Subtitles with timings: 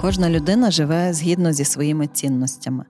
[0.00, 2.84] Кожна людина живе згідно зі своїми цінностями.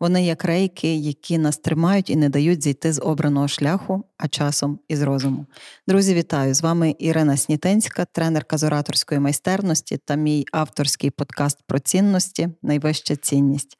[0.00, 4.78] Вони як рейки, які нас тримають і не дають зійти з обраного шляху, а часом
[4.88, 5.46] із розуму.
[5.88, 6.54] Друзі, вітаю!
[6.54, 13.16] З вами Ірина Снітинська, тренерка з ораторської майстерності та мій авторський подкаст про цінності Найвища
[13.16, 13.76] цінність.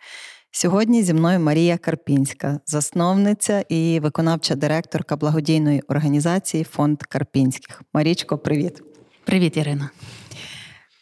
[0.51, 7.83] Сьогодні зі мною Марія Карпінська, засновниця і виконавча директорка благодійної організації Фонд Карпінських.
[7.95, 8.83] Марічко, привіт.
[9.25, 9.91] Привіт, Ірина.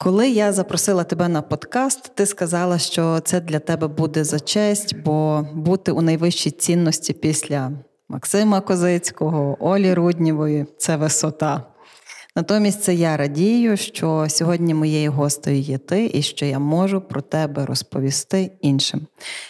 [0.05, 4.96] Коли я запросила тебе на подкаст, ти сказала, що це для тебе буде за честь,
[5.05, 7.72] бо бути у найвищій цінності після
[8.08, 11.62] Максима Козицького, Олі Руднєвої це висота.
[12.36, 17.20] Натомість це я радію, що сьогодні моєю гостею є ти, і що я можу про
[17.20, 19.06] тебе розповісти іншим.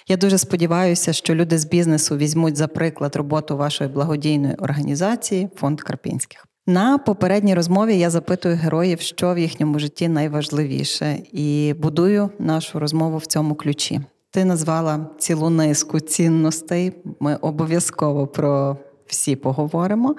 [0.09, 5.81] Я дуже сподіваюся, що люди з бізнесу візьмуть за приклад роботу вашої благодійної організації Фонд
[5.81, 6.47] Карпінських.
[6.67, 13.19] На попередній розмові я запитую героїв, що в їхньому житті найважливіше, і будую нашу розмову
[13.19, 14.01] в цьому ключі.
[14.31, 16.93] Ти назвала цілу низку цінностей.
[17.21, 18.77] Ми обов'язково про
[19.07, 20.17] всі поговоримо,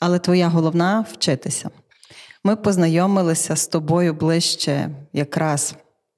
[0.00, 1.70] але твоя головна вчитися.
[2.44, 5.74] Ми познайомилися з тобою ближче якраз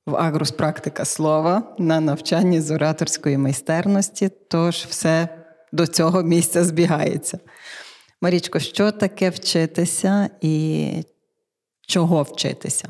[0.06, 5.28] в Агрус практика слова на навчанні з ораторської майстерності, тож все
[5.72, 7.38] до цього місця збігається.
[8.20, 10.92] Марічко, що таке вчитися і
[11.80, 12.88] чого вчитися?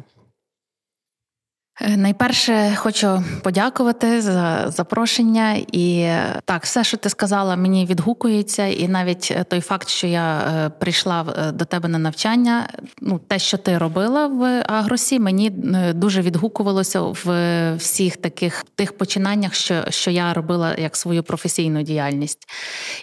[1.81, 6.09] Е, найперше хочу подякувати за запрошення, і
[6.45, 11.27] так, все, що ти сказала, мені відгукується, і навіть той факт, що я е, прийшла
[11.39, 12.69] е, до тебе на навчання,
[13.01, 15.51] ну те, що ти робила в Агросі, мені
[15.95, 22.49] дуже відгукувалося в всіх таких тих починаннях, що, що я робила як свою професійну діяльність.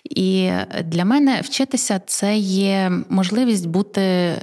[0.03, 0.51] І
[0.83, 4.35] для мене вчитися це є можливість бути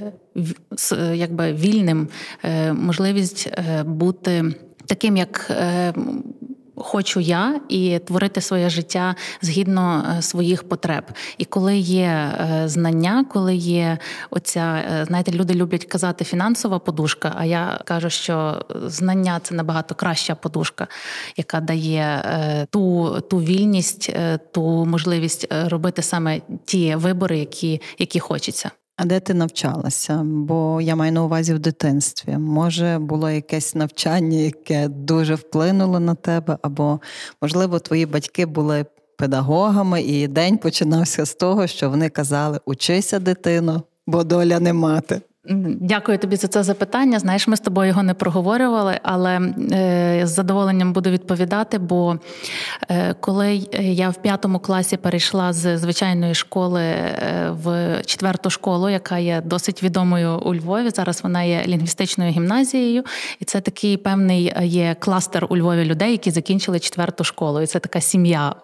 [1.13, 2.07] якби вільним,
[2.43, 5.47] е, можливість е, бути таким, як.
[5.49, 5.93] Е,
[6.77, 11.03] хочу я і творити своє життя згідно своїх потреб.
[11.37, 12.31] І коли є
[12.65, 13.97] знання, коли є
[14.29, 17.33] оця, знаєте, люди люблять казати фінансова подушка.
[17.37, 20.87] А я кажу, що знання це набагато краща подушка,
[21.37, 22.23] яка дає
[22.69, 24.15] ту ту вільність,
[24.51, 28.71] ту можливість робити саме ті вибори, які, які хочеться.
[28.97, 30.21] А де ти навчалася?
[30.25, 32.37] Бо я маю на увазі в дитинстві.
[32.37, 36.99] Може, було якесь навчання, яке дуже вплинуло на тебе, або,
[37.41, 38.85] можливо, твої батьки були
[39.17, 45.21] педагогами, і день починався з того, що вони казали: Учися, дитино, бо доля не мати.
[45.49, 47.19] Дякую тобі за це запитання.
[47.19, 49.39] Знаєш, ми з тобою його не проговорювали, але
[49.71, 51.77] е, з задоволенням буду відповідати.
[51.77, 52.17] Бо
[52.89, 59.17] е, коли я в п'ятому класі перейшла з звичайної школи е, в четверту школу, яка
[59.17, 63.03] є досить відомою у Львові, зараз вона є лінгвістичною гімназією,
[63.39, 67.61] і це такий певний є кластер у Львові людей, які закінчили четверту школу.
[67.61, 68.55] І це така сім'я,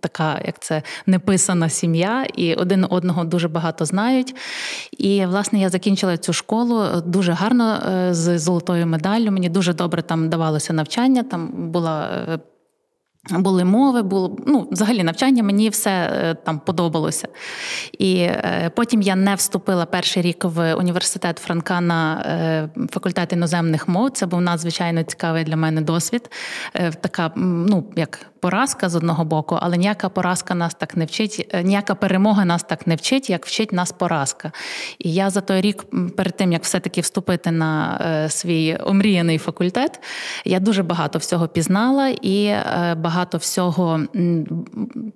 [0.00, 4.34] така як це неписана сім'я, і один одного дуже багато знають.
[4.98, 9.30] І власне я закінчила цю цю школу дуже гарно е, з золотою медаллю.
[9.30, 11.22] Мені дуже добре там давалося навчання.
[11.22, 12.08] Там була.
[12.28, 12.38] Е,
[13.30, 17.28] були мови, було ну, взагалі навчання, мені все е, там подобалося.
[17.98, 18.28] І
[18.76, 24.10] потім я не вступила перший рік в університет Франка на факультет іноземних мов.
[24.10, 26.30] Це був надзвичайно цікавий для мене досвід.
[27.00, 31.62] Така, ну, як поразка з одного боку, але ніяка поразка нас так не вчить, е,
[31.62, 34.52] ніяка перемога нас так не вчить, як вчить нас поразка.
[34.98, 35.84] І я за той рік,
[36.16, 40.00] перед тим як все-таки вступити на е, свій омріяний факультет,
[40.44, 44.00] я дуже багато всього пізнала і е, багато всього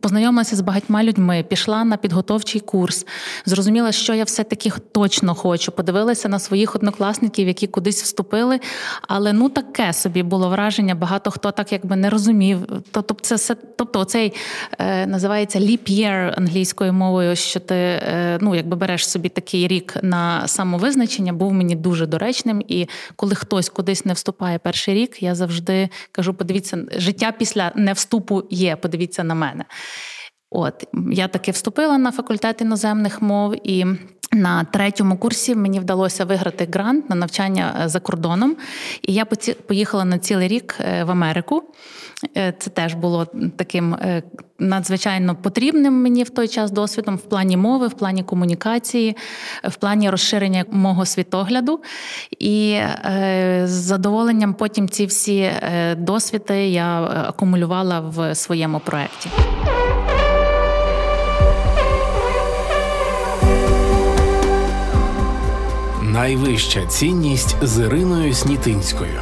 [0.01, 3.07] познайомилася з багатьма людьми, пішла на підготовчий курс,
[3.47, 5.73] зрозуміла, що я все-таки точно хочу.
[5.73, 8.61] Подивилася на своїх однокласників, які кудись вступили.
[9.09, 12.59] Але ну таке собі було враження, багато хто так якби не розумів.
[12.91, 14.33] Тобто Тобто, це все, тобто, оцей
[14.79, 19.97] е, називається leap year англійською мовою, що ти е, ну, якби береш собі такий рік
[20.03, 22.63] на самовизначення, був мені дуже доречним.
[22.69, 28.43] І коли хтось кудись не вступає перший рік, я завжди кажу: подивіться, життя після невступу
[28.51, 28.77] є.
[28.77, 29.65] Подивіться на мене.
[30.55, 33.87] От я таки вступила на факультет іноземних мов і.
[34.33, 38.57] На третьому курсі мені вдалося виграти грант на навчання е, за кордоном,
[39.03, 39.25] і я
[39.69, 41.63] поїхала на цілий рік е, в Америку.
[42.37, 43.97] Е, це теж було таким
[44.59, 49.17] надзвичайно потрібним мені в той час досвідом в плані мови, в плані комунікації,
[49.65, 51.81] в плані розширення мого світогляду.
[52.39, 52.81] І
[53.65, 55.51] з задоволенням потім ці всі
[55.97, 59.31] досвіди я акумулювала в своєму проєкті.
[66.15, 69.21] Найвища цінність з Іриною Снітинською.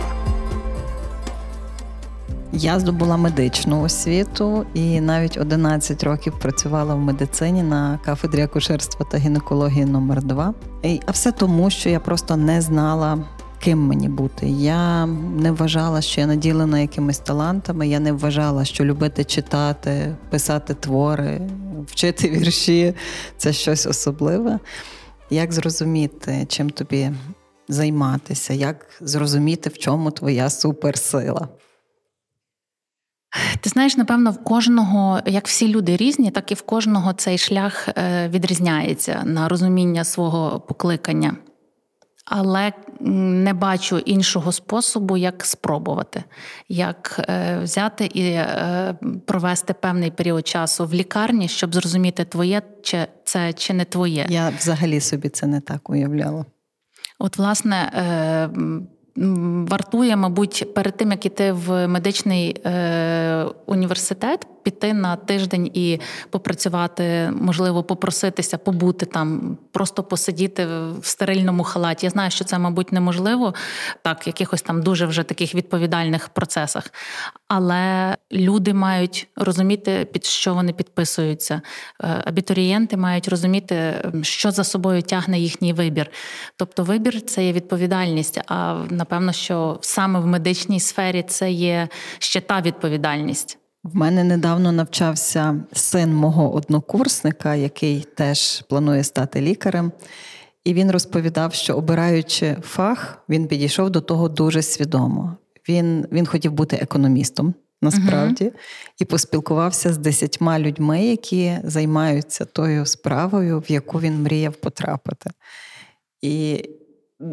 [2.52, 9.18] Я здобула медичну освіту і навіть 11 років працювала в медицині на кафедрі акушерства та
[9.18, 10.54] гінекології номер 2
[11.06, 13.18] А все тому, що я просто не знала,
[13.60, 14.48] ким мені бути.
[14.48, 15.06] Я
[15.36, 17.88] не вважала, що я наділена якимись талантами.
[17.88, 21.40] Я не вважала, що любити читати, писати твори,
[21.86, 22.94] вчити вірші
[23.36, 24.58] це щось особливе.
[25.32, 27.10] Як зрозуміти, чим тобі
[27.68, 31.48] займатися, як зрозуміти, в чому твоя суперсила?
[33.60, 37.88] Ти знаєш, напевно, в кожного, як всі люди різні, так і в кожного цей шлях
[37.88, 41.36] е, відрізняється на розуміння свого покликання
[42.24, 46.24] але не бачу іншого способу, як спробувати,
[46.68, 48.94] як е, взяти і е,
[49.26, 54.26] провести певний період часу в лікарні, щоб зрозуміти, твоє чи це чи не твоє.
[54.28, 56.44] Я взагалі собі це не так уявляла.
[57.18, 57.76] От, власне.
[57.94, 58.50] Е,
[59.68, 62.62] вартує, мабуть, перед тим як іти в медичний
[63.66, 66.00] університет, піти на тиждень і
[66.30, 70.66] попрацювати, можливо, попроситися, побути там, просто посидіти
[71.00, 72.06] в стерильному халаті.
[72.06, 73.54] Я знаю, що це, мабуть, неможливо
[74.02, 76.92] так, в якихось там дуже вже таких відповідальних процесах.
[77.48, 81.60] Але люди мають розуміти, під що вони підписуються.
[82.02, 86.10] Е, абітурієнти мають розуміти, що за собою тягне їхній вибір.
[86.56, 88.40] Тобто, вибір це є відповідальність.
[88.46, 91.88] А напевно, що саме в медичній сфері це є
[92.18, 93.58] ще та відповідальність.
[93.84, 99.92] В мене недавно навчався син мого однокурсника, який теж планує стати лікарем.
[100.64, 105.36] І він розповідав, що обираючи фах, він підійшов до того дуже свідомо.
[105.68, 108.52] Він він хотів бути економістом насправді uh
[108.98, 115.30] і поспілкувався з десятьма людьми, які займаються тою справою, в яку він мріяв потрапити.
[116.20, 116.64] І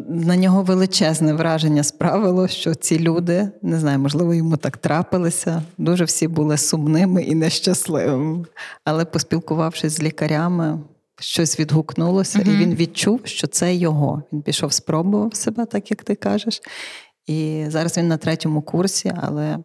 [0.08, 5.62] на нього величезне враження справило, що ці люди, не знаю, можливо, йому так трапилися.
[5.78, 8.44] Дуже всі були сумними і нещасливими.
[8.84, 10.78] Але поспілкувавшись з лікарями,
[11.20, 14.22] щось відгукнулося, uh і він відчув, що це його.
[14.32, 16.60] Він пішов, спробував себе, так як ти кажеш.
[17.26, 19.58] І зараз він на третьому курсі, але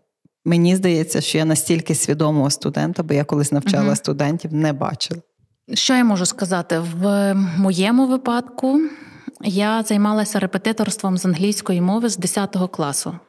[0.46, 5.22] мені здається, що я настільки свідомого студента, бо я колись навчала uh студентів, не бачила.
[5.74, 6.82] Що я можу сказати?
[7.02, 8.80] В моєму випадку
[9.42, 13.20] я займалася репетиторством з англійської мови з 10 класу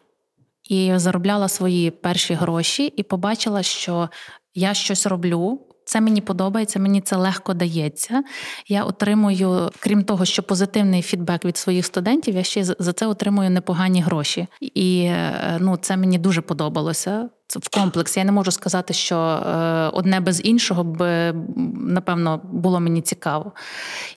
[0.68, 4.08] і заробляла свої перші гроші, і побачила, що
[4.54, 5.60] я щось роблю.
[5.84, 8.22] Це мені подобається, мені це легко дається.
[8.68, 13.50] Я отримую, крім того, що позитивний фідбек від своїх студентів, я ще за це отримую
[13.50, 14.46] непогані гроші.
[14.60, 18.20] І е, ну, це мені дуже подобалося в комплексі.
[18.20, 21.32] Я не можу сказати, що е, одне без іншого б
[21.76, 23.52] напевно було мені цікаво.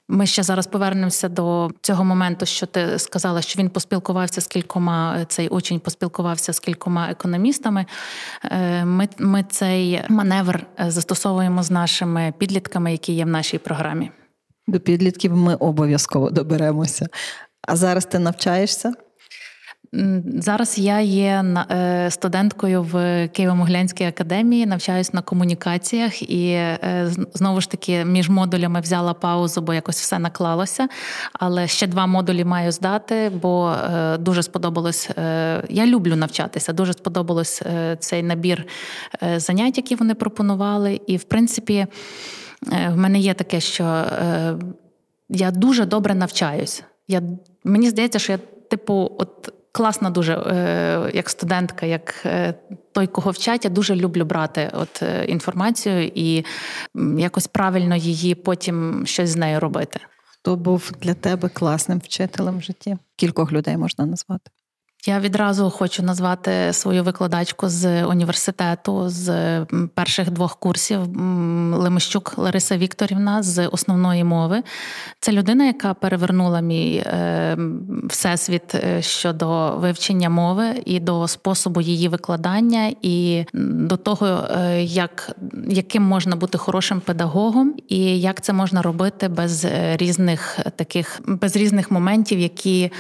[0.08, 5.26] Ми ще зараз повернемося до цього моменту, що ти сказала, що він поспілкувався з кількома,
[5.28, 7.86] цей учень поспілкувався з кількома економістами.
[8.44, 14.12] Е, ми, Ми цей маневр е, застосовуємо з нашими підлітками, які є в нашій програмі.
[14.68, 17.08] До підлітків ми обов'язково доберемося.
[17.68, 18.94] А зараз ти навчаєшся?
[20.40, 22.96] Зараз я є е, студенткою в
[23.28, 29.74] Києво-Могилянській академії, навчаюсь на комунікаціях, і е, знову ж таки між модулями взяла паузу, бо
[29.74, 30.88] якось все наклалося.
[31.34, 35.10] Але ще два модулі маю здати, бо е, дуже сподобалось.
[35.70, 36.74] Я люблю навчатися.
[36.74, 37.62] Дуже сподобалось
[38.00, 38.66] цей набір
[39.36, 41.02] занять, які вони пропонували.
[41.08, 41.88] І в принципі,
[42.88, 44.04] в мене є таке, що
[45.30, 46.84] я дуже добре навчаюсь.
[47.08, 47.22] Я,
[47.64, 52.54] Мені здається, що я типу, от класна дуже е, як студентка, як е,
[52.92, 56.46] той, кого вчать, я дуже люблю брати от е, інформацію і
[57.18, 60.00] якось правильно її потім щось з нею робити.
[60.26, 62.98] Хто був для тебе класним вчителем в житті?
[63.16, 64.52] Кількох людей можна назвати?
[65.06, 71.00] Я відразу хочу назвати свою викладачку з університету з перших двох курсів
[71.74, 74.64] Лемищук Лариса Вікторівна з основної мови.
[75.20, 77.58] Це людина, яка перевернула мій е,
[78.04, 85.32] всесвіт е, щодо вивчення мови і до способу її викладання, і до того, е, як,
[85.68, 91.92] яким можна бути хорошим педагогом, і як це можна робити без різних таких без різних
[91.92, 92.92] моментів, які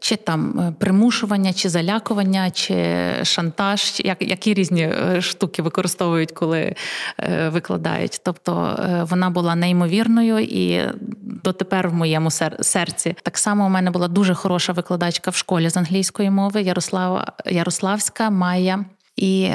[0.00, 6.74] чи там примушують примушування, чи залякування, чи шантаж, як, які різні е, штуки використовують, коли
[7.18, 8.20] е, викладають.
[8.24, 10.82] Тобто е, вона була неймовірною і
[11.20, 13.16] дотепер в моєму серці.
[13.22, 18.30] Так само у мене була дуже хороша викладачка в школі з англійської мови Ярослава Ярославська
[18.30, 18.84] Майя.
[19.16, 19.50] І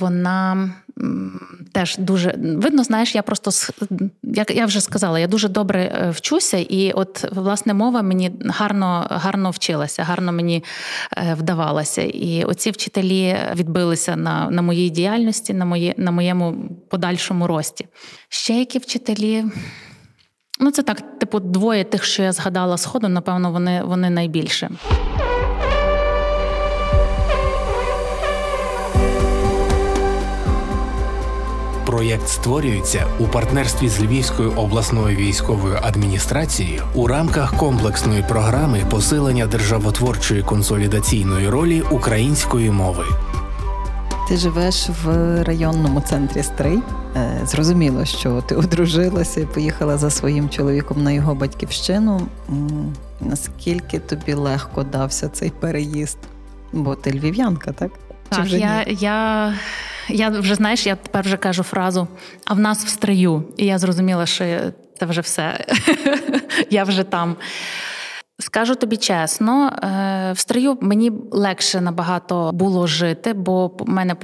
[0.00, 0.70] вона
[1.72, 3.50] теж дуже видно, знаєш, я просто
[4.22, 9.06] як я вже сказала, я дуже добре е, вчуся, і от власне мова мені гарно
[9.10, 10.64] гарно вчилася, гарно мені
[11.16, 12.02] е, вдавалася.
[12.02, 16.54] І оці вчителі відбилися на на моїй діяльності, на моє, на моєму
[16.90, 17.86] подальшому рості.
[18.28, 19.44] Ще які вчителі.
[20.60, 24.70] Ну, це так, типу, двоє тих, що я згадала сходу, напевно, вони, вони найбільше.
[31.88, 40.42] Проєкт створюється у партнерстві з Львівською обласною військовою адміністрацією у рамках комплексної програми посилення державотворчої
[40.42, 43.04] консолідаційної ролі української мови.
[44.28, 45.08] Ти живеш в
[45.44, 46.78] районному центрі Стрий.
[47.16, 52.20] Е, зрозуміло, що ти одружилася і поїхала за своїм чоловіком на його батьківщину.
[53.20, 56.18] Наскільки тобі легко дався цей переїзд?
[56.72, 57.90] Бо ти львів'янка, так?
[58.28, 59.54] Так, вже я, я
[60.08, 62.08] я вже знаєш, я тепер вже кажу фразу,
[62.46, 63.44] а в нас в стрию.
[63.56, 64.44] І я зрозуміла, що
[64.98, 65.66] це вже все.
[66.70, 67.36] Я вже там.
[68.40, 74.16] Скажу тобі чесно, е, в стрию мені легше набагато було жити, бо в мене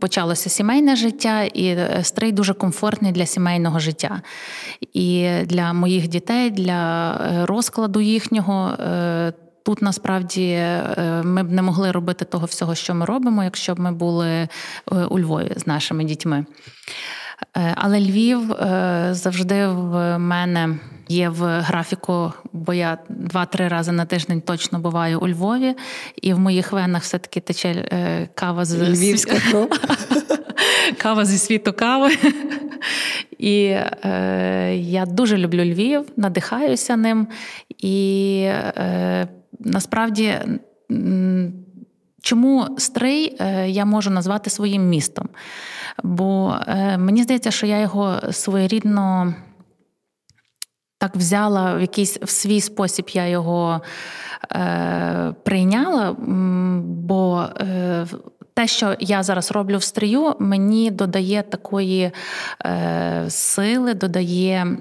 [0.00, 4.22] почалося сімейне життя, і е, стрий дуже комфортний для сімейного життя.
[4.92, 8.72] І для моїх дітей, для е, розкладу їхнього.
[9.66, 13.80] Тут насправді е, ми б не могли робити того всього, що ми робимо, якщо б
[13.80, 14.48] ми були е,
[15.10, 16.46] у Львові з нашими дітьми.
[17.56, 18.54] Е, але Львів
[19.10, 25.28] завжди в мене є в графіку, бо я два-три рази на тиждень точно буваю у
[25.28, 25.74] Львові,
[26.22, 29.70] і в моїх венах все-таки тече кава з Львівська кров.
[30.98, 32.10] кава зі світу кави.
[33.38, 33.64] І
[34.04, 37.28] е, я дуже люблю Львів, надихаюся ним.
[37.78, 39.28] І е,
[39.60, 40.34] насправді,
[42.22, 45.28] чому Стрий е, я можу назвати своїм містом?
[46.02, 49.34] Бо е, мені здається, що я його своєрідно
[50.98, 53.80] так взяла в якийсь в свій спосіб я його
[54.52, 56.16] е, прийняла,
[56.82, 58.06] бо е,
[58.54, 62.10] те, що я зараз роблю в стрію, мені додає такої
[62.66, 64.76] е, сили, додає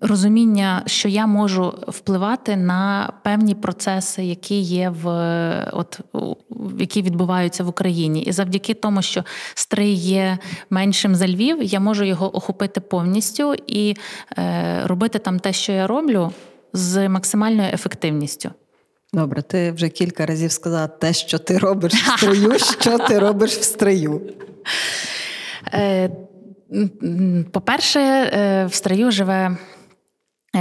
[0.00, 5.08] розуміння, що я можу впливати на певні процеси, які є в
[5.72, 6.00] от
[6.78, 9.24] які відбуваються в Україні, і завдяки тому, що
[9.54, 10.38] стрий є
[10.70, 13.94] меншим за Львів, я можу його охопити повністю і
[14.38, 16.32] е, робити там те, що я роблю,
[16.72, 18.50] з максимальною ефективністю.
[19.12, 23.50] Добре, ти вже кілька разів сказала те, що ти робиш в строю, що ти робиш
[23.50, 24.22] в строю.
[25.74, 26.10] Е,
[27.52, 29.56] по-перше, е, в строю живе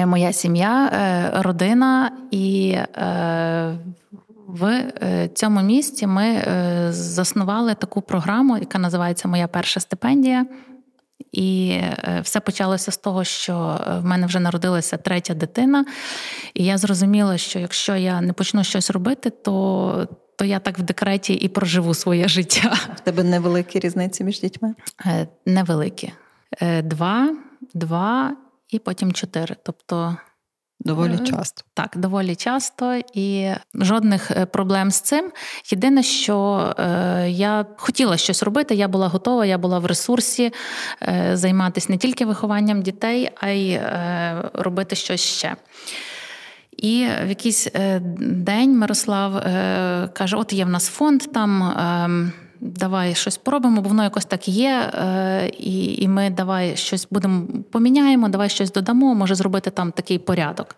[0.06, 3.78] моя сім'я, е, родина, і е,
[4.48, 4.92] в
[5.34, 6.44] цьому місті ми
[6.90, 10.46] заснували таку програму, яка називається Моя перша стипендія.
[11.32, 11.82] І
[12.22, 15.86] все почалося з того, що в мене вже народилася третя дитина,
[16.54, 20.82] і я зрозуміла, що якщо я не почну щось робити, то то я так в
[20.82, 22.74] декреті і проживу своє життя.
[22.96, 24.75] В тебе невеликі різниці між дітьми?
[25.46, 26.14] Невеликі.
[26.84, 27.36] Два,
[27.74, 28.36] два
[28.70, 29.56] і потім чотири.
[29.64, 30.18] Тобто
[30.80, 31.64] доволі е, часто.
[31.74, 35.32] Так, доволі часто і жодних е, проблем з цим.
[35.72, 40.54] Єдине, що е, я хотіла щось робити, я була готова, я була в ресурсі
[41.34, 43.80] займатися не тільки вихованням дітей, а й
[44.54, 45.56] робити щось ще.
[46.78, 47.68] І в якийсь
[48.20, 49.44] день Мирослав
[50.14, 52.32] каже: От є в нас фонд там.
[52.60, 54.92] Давай щось поробимо, бо воно якось так є.
[55.58, 60.76] І і ми давай щось будемо поміняємо, давай щось додамо, може зробити там такий порядок.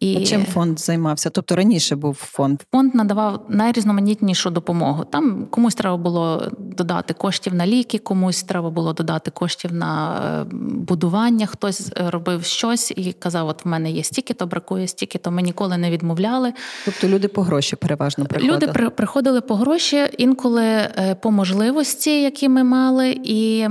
[0.00, 0.16] І...
[0.16, 1.30] А Чим фонд займався?
[1.30, 2.62] Тобто раніше був фонд?
[2.72, 5.04] Фонд надавав найрізноманітнішу допомогу.
[5.04, 11.46] Там комусь треба було додати коштів на ліки, комусь треба було додати коштів на будування.
[11.46, 15.42] Хтось робив щось і казав: От в мене є стільки, то бракує стільки, то ми
[15.42, 16.52] ніколи не відмовляли.
[16.84, 18.56] Тобто люди по гроші переважно приходили?
[18.56, 23.68] Люди при, приходили по гроші, інколи е, по можливості, які ми мали, і.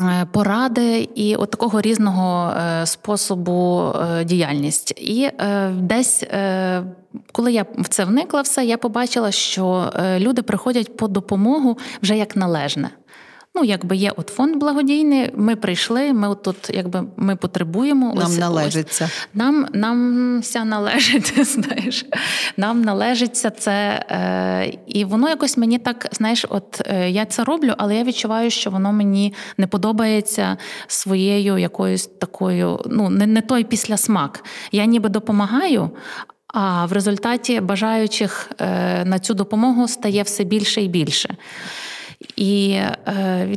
[0.00, 3.92] Е, поради і от такого різного е, способу
[4.24, 4.90] діяльність.
[4.90, 5.30] І
[5.72, 6.24] десь,
[7.32, 12.36] коли я в це вникла, все я побачила, що люди приходять по допомогу вже як
[12.36, 12.90] належне.
[13.56, 18.14] Ну, якби є от фонд благодійний, ми прийшли, ми тут якби ми потребуємо.
[18.14, 19.04] Нам ось, належиться.
[19.04, 22.06] Ось, нам нам вся належить, знаєш.
[22.56, 24.04] Нам належиться це.
[24.10, 28.50] Е, І воно якось мені так, знаєш, от е, я це роблю, але я відчуваю,
[28.50, 34.44] що воно мені не подобається своєю якоюсь такою, ну, не, не той післясмак.
[34.72, 35.90] Я ніби допомагаю.
[36.48, 41.36] А в результаті бажаючих е, на цю допомогу стає все більше і більше.
[42.36, 43.56] І е,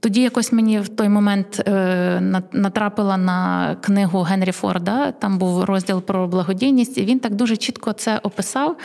[0.00, 5.12] тоді якось мені в той момент е, натрапила на книгу Генрі Форда.
[5.12, 8.76] Там був розділ про благодійність, і він так дуже чітко це описав.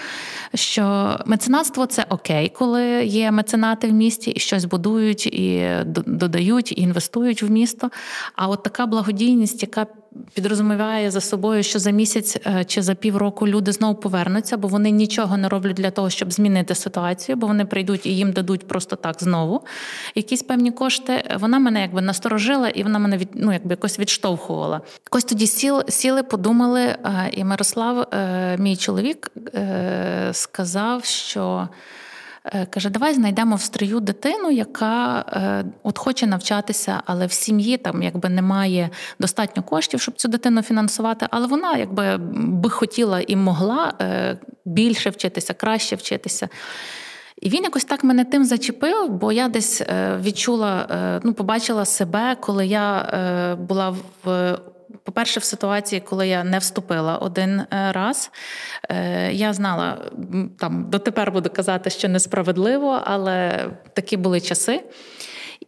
[0.53, 5.69] Що меценатство це окей, коли є меценати в місті і щось будують, і
[6.05, 7.89] додають, і інвестують в місто.
[8.35, 9.85] А от така благодійність, яка
[10.33, 14.91] підрозуміває за собою, що за місяць е, чи за півроку люди знову повернуться, бо вони
[14.91, 18.95] нічого не роблять для того, щоб змінити ситуацію, бо вони прийдуть і їм дадуть просто
[18.95, 19.61] так знову
[20.15, 21.37] якісь певні кошти.
[21.39, 24.81] Вона мене якби насторожила, і вона мене від ну, якби якось відштовхувала.
[25.05, 29.31] Якось тоді сіл, сіли, подумали, е, і Мирослав, е, мій чоловік,
[30.31, 31.67] сказав, що.
[32.45, 37.77] Е, каже, давай знайдемо в стрію дитину, яка е, от хоче навчатися, але в сім'ї
[37.77, 41.27] там якби немає достатньо коштів, щоб цю дитину фінансувати.
[41.29, 46.49] Але вона якби би хотіла і могла е, більше вчитися, краще вчитися.
[47.41, 49.81] І він якось так мене тим зачепив, бо я десь
[50.21, 50.87] відчула,
[51.23, 54.57] ну, побачила себе, коли я була в
[55.03, 58.31] по-перше, в ситуації, коли я не вступила один е, раз,
[58.89, 59.97] е, я знала,
[60.59, 64.83] там дотепер буду казати, що несправедливо, але такі були часи.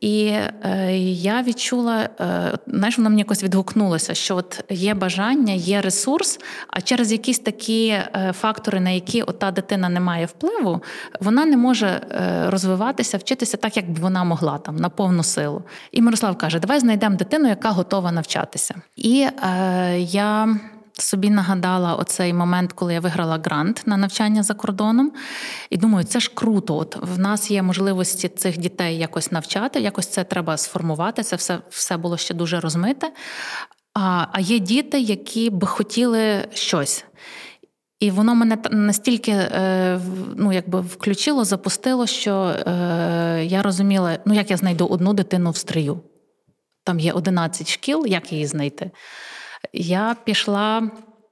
[0.02, 5.82] І е, я відчула, е, знаєш, воно мені якось відгукнулося, що от є бажання, є
[5.82, 10.82] ресурс, а через якісь такі е, фактори, на які ота дитина не має впливу,
[11.20, 15.64] вона не може е, розвиватися, вчитися так, як б вона могла там на повну силу.
[15.92, 18.76] І Мирослав каже: Давай знайдемо дитину, яка готова навчатися.
[18.96, 20.58] І е, я
[21.00, 25.12] собі нагадала оцей момент, коли я виграла грант на навчання за кордоном.
[25.70, 26.78] І думаю, це ж круто.
[26.78, 31.24] От в нас є можливості цих дітей якось навчати, якось це треба сформувати.
[31.24, 33.12] Це все все було ще дуже розмите.
[33.94, 37.06] А, А є діти, які б хотіли щось.
[38.00, 40.00] І воно мене настільки е,
[40.36, 45.58] ну, якби включило, запустило, що е, я розуміла, ну як я знайду одну дитину в
[45.58, 46.02] стрию.
[46.84, 48.92] Там є 11 шкіл, як її знайти.
[49.74, 50.92] Я пішла,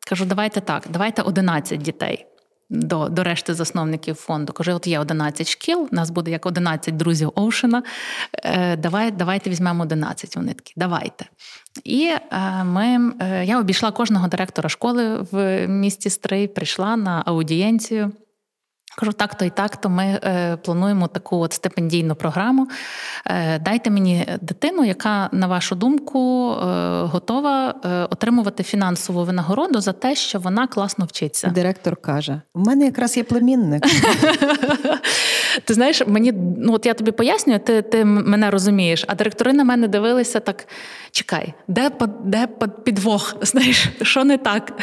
[0.10, 2.26] кажу, давайте так, давайте 11 дітей.
[2.69, 4.54] До до решти засновників фонду.
[4.54, 7.84] Кажу, от є 11 шкіл, нас буде як 11 друзів Оушена.
[8.43, 10.36] Е, давай, Давайте візьмемо 11.
[10.36, 11.26] Вони такі, давайте.
[11.84, 18.12] І е, ми, е, я обійшла кожного директора школи в місті Стрий, прийшла на аудієнцію.
[18.97, 22.67] Кажу, так то і так, то ми е, плануємо таку от стипендійну програму.
[23.25, 26.56] Е, Дайте мені дитину, яка, на вашу думку, е,
[27.01, 31.47] готова е, отримувати фінансову винагороду за те, що вона класно вчиться.
[31.47, 33.84] Директор каже: у мене якраз є племінник.
[35.65, 39.63] Ти знаєш, мені ну от я тобі пояснюю, ти ти мене розумієш, а директори на
[39.63, 40.67] мене дивилися так:
[41.12, 41.91] чекай, де
[42.23, 42.47] де
[42.84, 43.36] підвох?
[43.41, 44.73] Знаєш, що не так?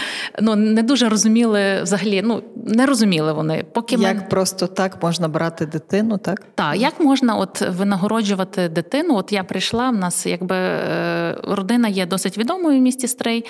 [0.40, 2.22] Ну не дуже розуміли взагалі.
[2.24, 3.64] Ну не розуміли вони.
[3.72, 6.42] Поки як просто так можна брати дитину, так?
[6.54, 9.16] Так, як можна от винагороджувати дитину?
[9.16, 13.44] От я прийшла, в нас якби е, родина є досить відомою в місті Стрей,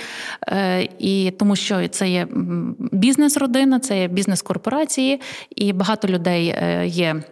[0.48, 2.26] е, і тому що це є
[2.92, 5.20] бізнес-родина, це є бізнес-корпорації,
[5.56, 7.22] і багато людей е, є.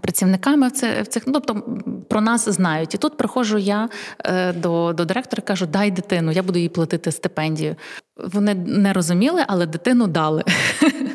[0.00, 1.62] Працівниками в цих, в цих ну, тобто
[2.08, 2.94] про нас знають.
[2.94, 3.88] І тут приходжу я
[4.56, 7.76] до до директора і кажу, дай дитину, я буду їй платити стипендію.
[8.16, 10.44] Вони не розуміли, але дитину дали.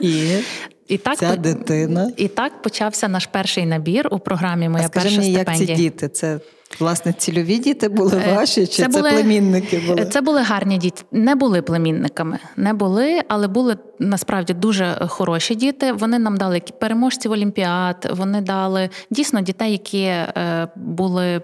[0.01, 0.37] І
[0.87, 2.11] і так Ця дитина.
[2.17, 5.69] І так почався наш перший набір у програмі Моя а скажи перша мені, стипендія.
[5.69, 6.09] як ці діти?
[6.09, 6.39] Це
[6.79, 10.05] Власне, цільові діти були е, ваші, чи це, це були, племінники були?
[10.05, 11.03] Це були гарні діти.
[11.11, 15.91] Не були племінниками, не були, але були насправді дуже хороші діти.
[15.91, 18.07] Вони нам дали переможців олімпіад.
[18.11, 21.41] Вони дали дійсно дітей, які е, були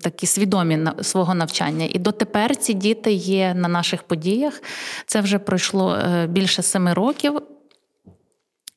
[0.00, 1.88] такі свідомі свого навчання.
[1.90, 4.62] І дотепер ці діти є на наших подіях.
[5.06, 7.40] Це вже пройшло е, більше семи років.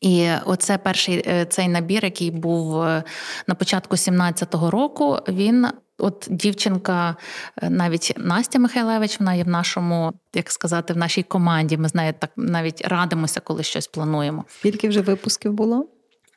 [0.01, 3.03] І оце перший е, цей набір, який був е,
[3.47, 5.17] на початку 17-го року.
[5.27, 7.15] Він, от дівчинка,
[7.62, 11.77] е, навіть Настя Михайлевич, вона є в нашому, як сказати, в нашій команді.
[11.77, 14.45] Ми з нею так навіть радимося, коли щось плануємо.
[14.47, 15.88] Скільки вже випусків було?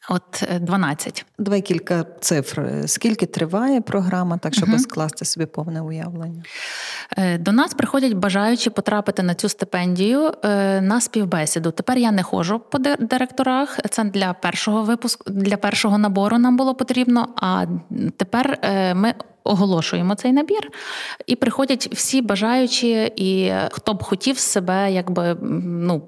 [0.09, 1.19] От 12.
[1.29, 2.83] Е, Давай кілька цифр.
[2.87, 4.79] Скільки триває програма, так щоб угу.
[4.79, 6.43] скласти собі повне уявлення?
[7.17, 11.71] Е, до нас приходять бажаючі потрапити на цю стипендію е, на співбесіду.
[11.71, 13.79] Тепер я не ходжу по директорах.
[13.91, 17.29] Це для першого випуску, для першого набору нам було потрібно.
[17.37, 17.67] А
[18.17, 18.59] тепер
[18.95, 20.71] ми оголошуємо цей набір,
[21.27, 26.03] і приходять всі бажаючі, і хто б хотів себе, якби ну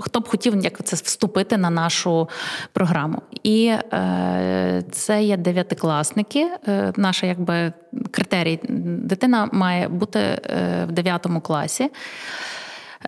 [0.00, 2.28] хто б хотів як це вступити на нашу
[2.72, 3.22] програму.
[3.42, 6.48] І е, це є дев'ятикласники.
[6.68, 7.72] Е, наша якби
[8.10, 8.60] критерій
[8.98, 10.40] дитина має бути е,
[10.88, 11.90] в дев'ятому класі.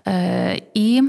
[0.09, 1.03] Е, і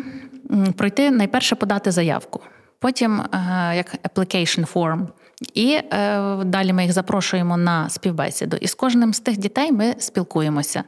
[0.77, 2.39] пройти найперше подати заявку.
[2.79, 3.27] Потім е,
[3.75, 5.07] як application form.
[5.53, 8.57] І е, далі ми їх запрошуємо на співбесіду.
[8.61, 10.83] І з кожним з тих дітей ми спілкуємося.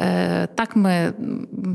[0.00, 1.12] Е, Так ми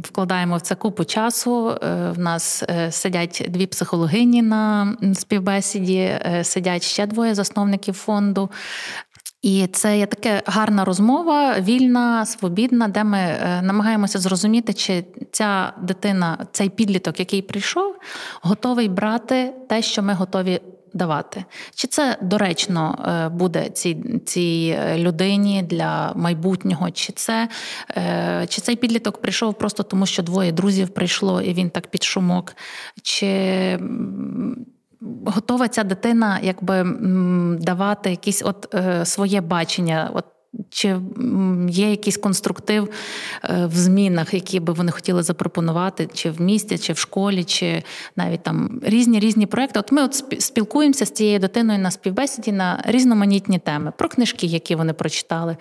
[0.03, 1.69] вкладаємо в це купу часу.
[1.69, 8.49] Е, В нас е, сидять дві психологині на співбесіді, е, сидять ще двоє засновників фонду.
[9.41, 15.73] І це є така гарна розмова, вільна, свобідна, де ми е, намагаємося зрозуміти, чи ця
[15.81, 17.95] дитина, цей підліток, який прийшов,
[18.41, 20.61] готовий брати те, що ми готові
[20.93, 21.45] давати.
[21.75, 26.91] Чи це доречно е, буде цій цій е, людині для майбутнього?
[26.91, 27.49] Чи це
[27.97, 32.03] е, чи цей підліток прийшов просто тому, що двоє друзів прийшло і він так під
[32.03, 32.55] шумок?
[33.03, 33.79] Чи
[35.25, 36.83] готова ця дитина якби
[37.59, 40.11] давати якісь от своє бачення?
[40.13, 40.25] От
[40.69, 40.99] чи
[41.69, 42.89] є якийсь конструктив
[43.43, 47.83] е, в змінах, які би вони хотіли запропонувати, чи в місті, чи в школі, чи
[48.15, 49.79] навіть там різні різні проекти?
[49.79, 54.75] От ми от спілкуємося з цією дитиною на співбесіді на різноманітні теми: про книжки, які
[54.75, 55.57] вони прочитали,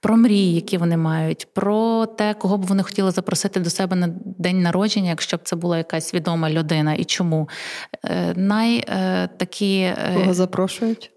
[0.00, 4.08] про мрії, які вони мають, про те, кого б вони хотіли запросити до себе на
[4.24, 7.48] день народження, якщо б це була якась відома людина, і чому
[8.04, 11.10] е, най е, такі кого запрошують.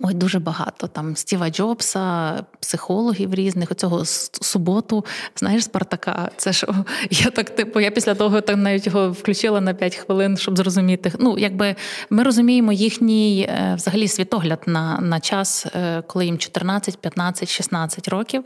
[0.00, 3.70] Ой, дуже багато там Стіва Джобса, психологів різних.
[3.70, 5.04] Оцього суботу,
[5.36, 6.30] знаєш, Спартака.
[6.36, 6.66] Це ж
[7.10, 11.12] я так типу, я після того так навіть його включила на 5 хвилин, щоб зрозуміти.
[11.18, 11.76] Ну, якби
[12.10, 18.08] ми розуміємо їхній е, взагалі світогляд на на час, е, коли їм 14, 15, 16
[18.08, 18.44] років,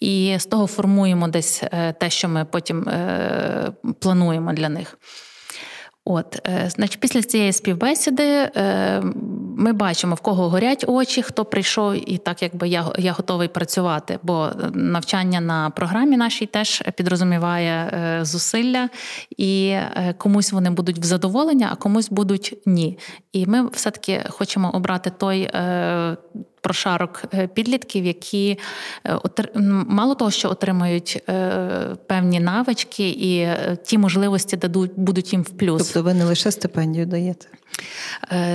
[0.00, 2.86] і з того формуємо десь е, те, що ми потім
[4.00, 4.98] плануємо для них.
[6.06, 9.02] От, е, значить, після цієї співбесіди е,
[9.56, 14.18] ми бачимо, в кого горять очі, хто прийшов, і так якби я я готовий працювати.
[14.22, 18.88] Бо навчання на програмі нашій теж підрозуміває е, зусилля,
[19.36, 19.76] і
[20.18, 22.98] комусь вони будуть в задоволення, а комусь будуть ні.
[23.32, 25.50] І ми все-таки хочемо обрати той
[26.64, 28.58] прошарок е, підлітків, які
[29.06, 29.18] е,
[29.88, 33.48] мало того, що отримають е, певні навички, і
[33.84, 35.82] ті можливості дадуть будуть їм в плюс.
[35.86, 37.46] Тобто ви не лише стипендію даєте?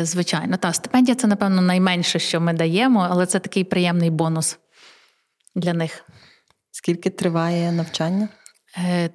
[0.01, 4.57] Звичайно, та стипендія це, напевно, найменше, що ми даємо, але це такий приємний бонус
[5.55, 6.03] для них.
[6.71, 8.27] Скільки триває навчання?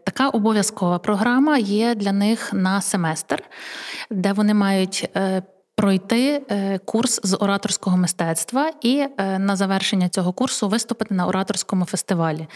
[0.04, 3.42] Така обов'язкова програма є для них на семестр,
[4.11, 5.11] де вони мають
[5.76, 11.84] пройти е, курс з ораторського мистецтва і е, на завершення цього курсу виступити на ораторському
[11.84, 12.46] фестивалі.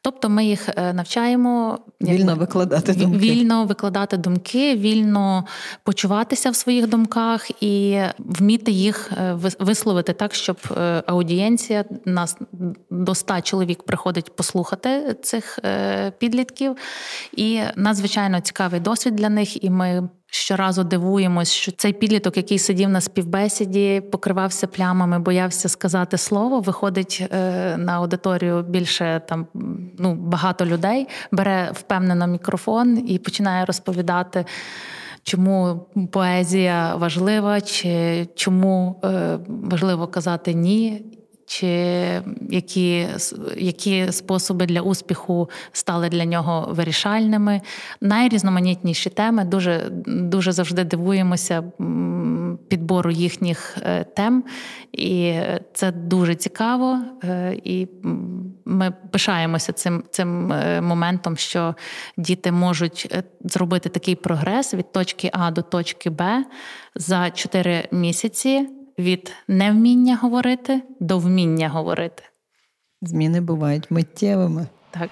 [0.00, 3.18] Тобто ми їх е, навчаємо вільно якби, викладати думки.
[3.18, 5.44] вільно викладати думки, вільно
[5.82, 9.12] почуватися в своїх думках і вміти їх
[9.58, 10.56] висловити так, щоб
[11.06, 12.36] аудієнція нас
[12.90, 15.58] до ста чоловік приходить послухати цих
[16.18, 16.76] підлітків.
[17.32, 19.64] І надзвичайно цікавий досвід для них.
[19.64, 26.18] І ми щоразу дивуємось, що цей підліток, який сидів на співбесіді, покривався плямами, боявся сказати
[26.18, 29.46] слово, виходить е, на аудиторію більше там
[29.98, 34.44] ну, багато людей, бере впевнено мікрофон і починає розповідати.
[35.22, 41.04] Чому поезія важлива, чи чому е, важливо казати ні,
[41.46, 41.66] чи
[42.50, 43.06] які
[43.56, 47.60] які способи для успіху стали для нього вирішальними.
[48.00, 51.64] Найрізноманітніші теми дуже дуже завжди дивуємося
[52.68, 54.44] підбору їхніх е, тем,
[54.92, 55.34] і
[55.72, 56.98] це дуже цікаво.
[57.24, 57.88] Е, і
[58.64, 61.74] ми пишаємося цим цим е, моментом, що
[62.16, 66.44] діти можуть зробити такий прогрес від точки А до точки Б
[66.94, 72.22] за 4 місяці від невміння говорити до вміння говорити.
[73.02, 74.66] Зміни бувають миттєвими.
[74.90, 75.10] Так.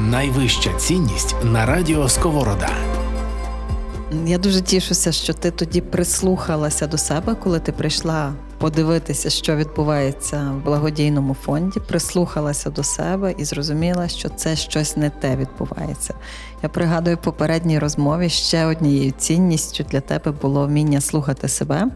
[0.00, 2.70] Найвища цінність на радіо Сковорода.
[4.26, 10.52] Я дуже тішуся, що ти тоді прислухалася до себе, коли ти прийшла подивитися, що відбувається
[10.56, 16.14] в благодійному фонді, прислухалася до себе і зрозуміла, що це щось не те відбувається.
[16.62, 21.88] Я пригадую попередній розмові ще однією цінністю для тебе було вміння слухати себе,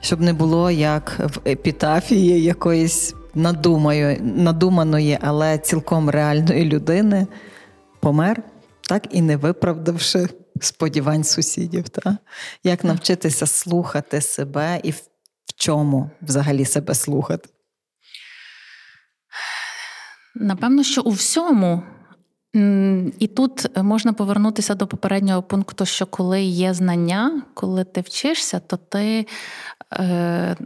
[0.00, 7.26] щоб не було як в епітафії якоїсь надумаю, надуманої, але цілком реальної людини
[8.00, 8.42] помер,
[8.88, 10.28] так і не виправдавши
[10.60, 11.88] сподівань сусідів.
[11.88, 12.18] Та?
[12.64, 14.94] Як навчитися слухати себе і
[15.46, 17.48] в чому взагалі себе слухати?
[20.34, 21.82] Напевно, що у всьому.
[23.18, 28.76] І тут можна повернутися до попереднього пункту, що коли є знання, коли ти вчишся, то
[28.76, 29.26] ти
[29.92, 30.56] е,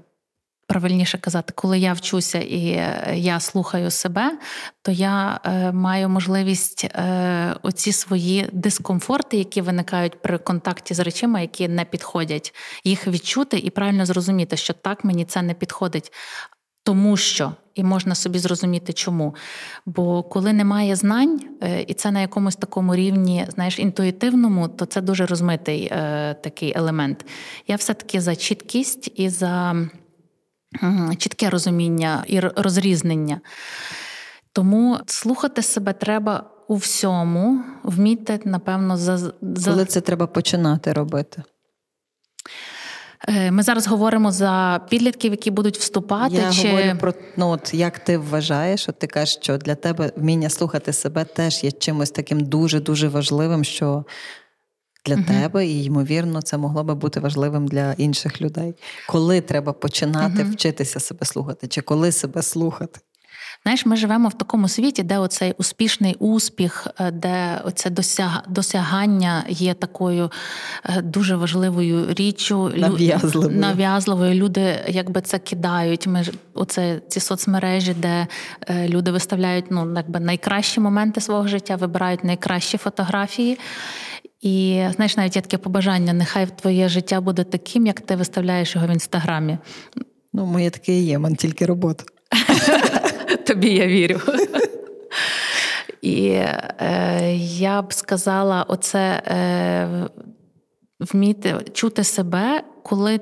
[0.69, 4.39] правильніше казати, коли я вчуся і е, я слухаю себе,
[4.83, 11.41] то я е, маю можливість е, оці свої дискомфорти, які виникають при контакті з речима,
[11.41, 12.55] які не підходять,
[12.85, 16.13] їх відчути і правильно зрозуміти, що так мені це не підходить.
[16.83, 19.35] Тому що і можна собі зрозуміти, чому.
[19.87, 21.41] Бо коли немає знань,
[21.87, 27.27] і це на якомусь такому рівні, знаєш, інтуїтивному, то це дуже розмитий е, такий елемент.
[27.69, 29.77] Я все-таки за чіткість і за
[31.19, 33.41] чітке розуміння і розрізнення.
[34.53, 39.19] Тому слухати себе треба у всьому, вміти, напевно, за.
[39.43, 39.71] за...
[39.71, 41.43] Коли це треба починати робити.
[43.29, 46.35] Е, ми зараз говоримо за підлітків, які будуть вступати.
[46.35, 46.69] Я чи...
[46.69, 50.93] говорю про ну, от як ти вважаєш, от ти кажеш, що для тебе вміння слухати
[50.93, 54.05] себе теж є чимось таким дуже дуже важливим, що
[55.09, 58.75] для uh тебе, і ймовірно, це могло би бути важливим для інших людей.
[59.09, 63.01] Коли треба починати uh вчитися себе слухати, чи коли себе слухати?
[63.63, 67.91] Знаєш, ми живемо в такому світі, де оцей успішний успіх, е, де оце
[68.49, 70.31] досягання є такою
[70.85, 73.61] е, дуже важливою річчю, нав'язливою.
[73.61, 74.35] нав'язливою.
[74.35, 76.07] Люди якби це кидають.
[76.07, 78.27] Ми оце ці соцмережі, де
[78.69, 83.59] е, люди виставляють ну, якби найкращі моменти свого життя, вибирають найкращі фотографії.
[84.41, 88.87] І знаєш, навіть є таке побажання, нехай твоє життя буде таким, як ти виставляєш його
[88.87, 89.59] в інстаграмі.
[90.33, 92.05] Ну, моє таке і є, ман тільки робота.
[93.47, 94.21] Тобі я вірю.
[96.03, 100.09] І е, я б сказала, оце е,
[101.01, 103.21] вміти чути себе, коли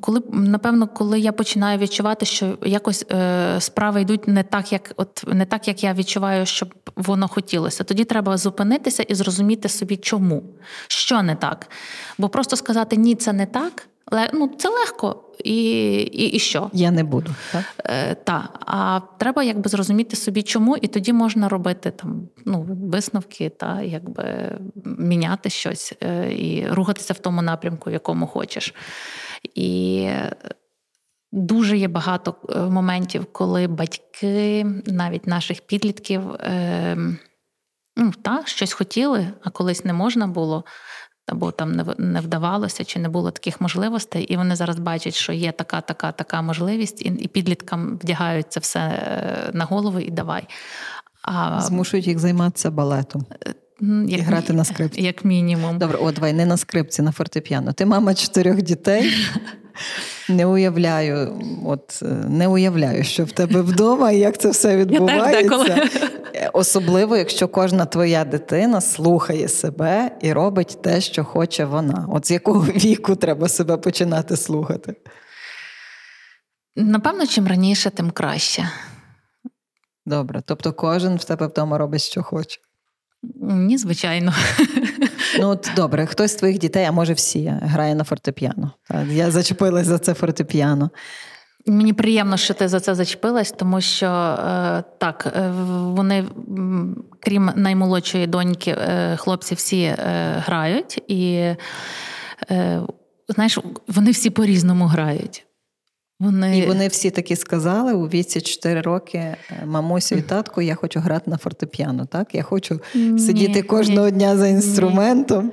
[0.00, 5.24] коли напевно, коли я починаю відчувати, що якось е, справи йдуть не так, як от
[5.26, 7.84] не так, як я відчуваю, щоб воно хотілося.
[7.84, 10.42] Тоді треба зупинитися і зрозуміти собі, чому,
[10.88, 11.70] що не так.
[12.18, 13.88] Бо просто сказати ні, це не так.
[14.32, 16.70] Ну, це легко і і, і що?
[16.72, 17.34] Я не буду.
[17.52, 18.48] Так, е, та.
[18.66, 24.58] А треба якби зрозуміти собі, чому, і тоді можна робити там ну, висновки, та якби
[24.84, 28.74] міняти щось е, і рухатися в тому напрямку, в якому хочеш.
[29.56, 30.08] І
[31.32, 36.96] дуже є багато е, моментів, коли батьки, навіть наших підлітків, е,
[37.96, 40.64] ну, та, щось хотіли, а колись не можна було.
[41.28, 45.52] Або там не вдавалося, чи не було таких можливостей, і вони зараз бачать, що є
[45.52, 50.48] така, така, така можливість, і підліткам вдягають це все е, на голову і давай.
[51.22, 51.60] А...
[51.60, 53.26] Змушують їх займатися балетом.
[53.80, 55.02] Як, і грати на скрипці.
[55.02, 55.78] Як мінімум.
[55.78, 57.72] Добре, о, давай, не на скрипці, на фортепіано.
[57.72, 59.12] Ти мама чотирьох дітей.
[60.28, 65.88] Не уявляю, от не уявляю, що в тебе вдома і як це все відбувається.
[66.52, 72.08] Особливо, якщо кожна твоя дитина слухає себе і робить те, що хоче вона.
[72.12, 74.94] От з якого віку треба себе починати слухати?
[76.76, 78.70] Напевно, чим раніше, тим краще.
[80.06, 80.42] Добре.
[80.46, 82.60] Тобто кожен в тебе вдома робить, що хоче.
[83.40, 84.34] Ні, звичайно.
[85.40, 88.70] Ну, от добре, хтось з твоїх дітей, а може всі, грає на фортепіано.
[89.10, 90.90] Я зачепилась за це фортепіано.
[91.66, 96.24] Мені приємно, що ти за це зачепилась, тому що е, так, е, вони,
[97.20, 99.94] крім наймолодшої доньки, е, хлопці всі
[100.36, 101.54] грають, і
[103.28, 105.46] знаєш, вони всі по-різному грають.
[106.20, 106.58] Вони...
[106.58, 111.30] І вони всі таки сказали у віці 4 роки мамусю і татку, я хочу грати
[111.30, 112.06] на фортепіано.
[112.06, 115.44] Так, я хочу ні, сидіти кожного ні, дня за інструментом.
[115.44, 115.52] Ні.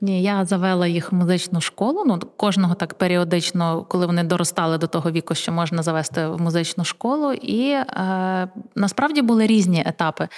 [0.00, 2.04] Ні, я завела їх в музичну школу.
[2.06, 6.84] Ну кожного так періодично, коли вони доростали до того віку, що можна завести в музичну
[6.84, 10.28] школу, і е, насправді були різні етапи.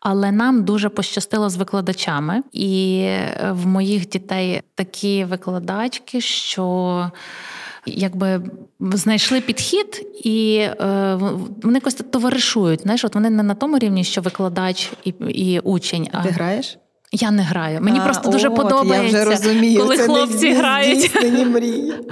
[0.00, 3.08] Але нам дуже пощастило з викладачами, і
[3.50, 7.10] в моїх дітей такі викладачки, що.
[7.86, 8.42] Якби
[8.80, 11.14] знайшли підхід, і е,
[11.62, 12.82] вони якось товаришують.
[12.82, 16.08] Знаєш, от вони не на тому рівні, що викладач і і учень.
[16.12, 16.78] А ти граєш?
[17.12, 17.80] Я не граю.
[17.80, 19.80] Мені а, просто дуже от, подобається, я вже розумію.
[19.80, 21.10] коли це хлопці не грають.
[21.46, 21.94] мрії.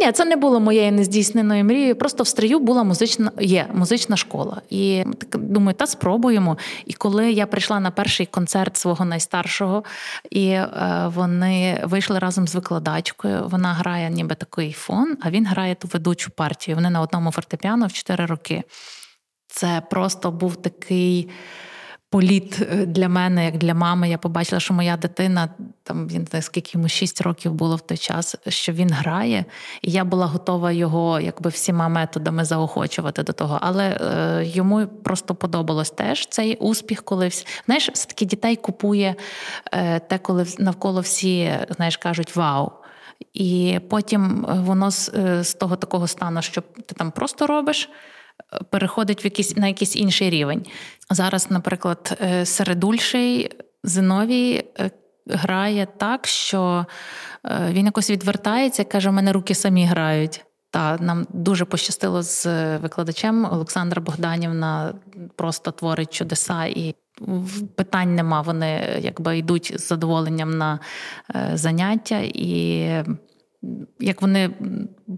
[0.00, 1.96] Ні, це не було моєю нездійсненою мрією.
[1.96, 4.62] Просто в стрию була музична є музична школа.
[4.70, 5.04] І
[5.34, 6.58] думаю, та спробуємо.
[6.86, 9.84] І коли я прийшла на перший концерт свого найстаршого,
[10.30, 10.68] і е,
[11.14, 13.48] вони вийшли разом з викладачкою.
[13.48, 16.74] Вона грає ніби такий фон, а він грає ту ведучу партію.
[16.74, 18.62] Вони на одному фортепіано в 4 роки.
[19.46, 21.30] Це просто був такий
[22.14, 24.08] політ е, для мене, як для мами.
[24.08, 25.48] Я побачила, що моя дитина,
[25.82, 29.44] там він знає, скільки йому 6 років було в той час, що він грає,
[29.82, 33.58] і я була готова його якби всіма методами заохочувати до того.
[33.60, 37.30] Але е, йому просто подобалось теж цей успіх, коли
[37.66, 39.14] знаєш, все таки дітей купує
[39.72, 42.72] е, те, коли навколо всі знаєш, кажуть вау.
[43.32, 47.90] І потім воно з, е, з того такого стану, що ти там просто робиш
[48.70, 50.66] переходить в якийсь на якийсь інший рівень.
[51.10, 53.50] Зараз, наприклад, е, середульший
[53.84, 54.90] Зиновій е,
[55.26, 56.86] грає так, що
[57.44, 60.44] е, він якось відвертається і каже: у мене руки самі грають.
[60.70, 62.46] Та нам дуже пощастило з
[62.78, 64.94] викладачем Олександра Богданівна
[65.36, 66.94] просто творить чудеса і.
[67.76, 70.80] Питань нема, вони якби йдуть з задоволенням на
[71.52, 72.88] заняття, і
[74.00, 74.50] як вони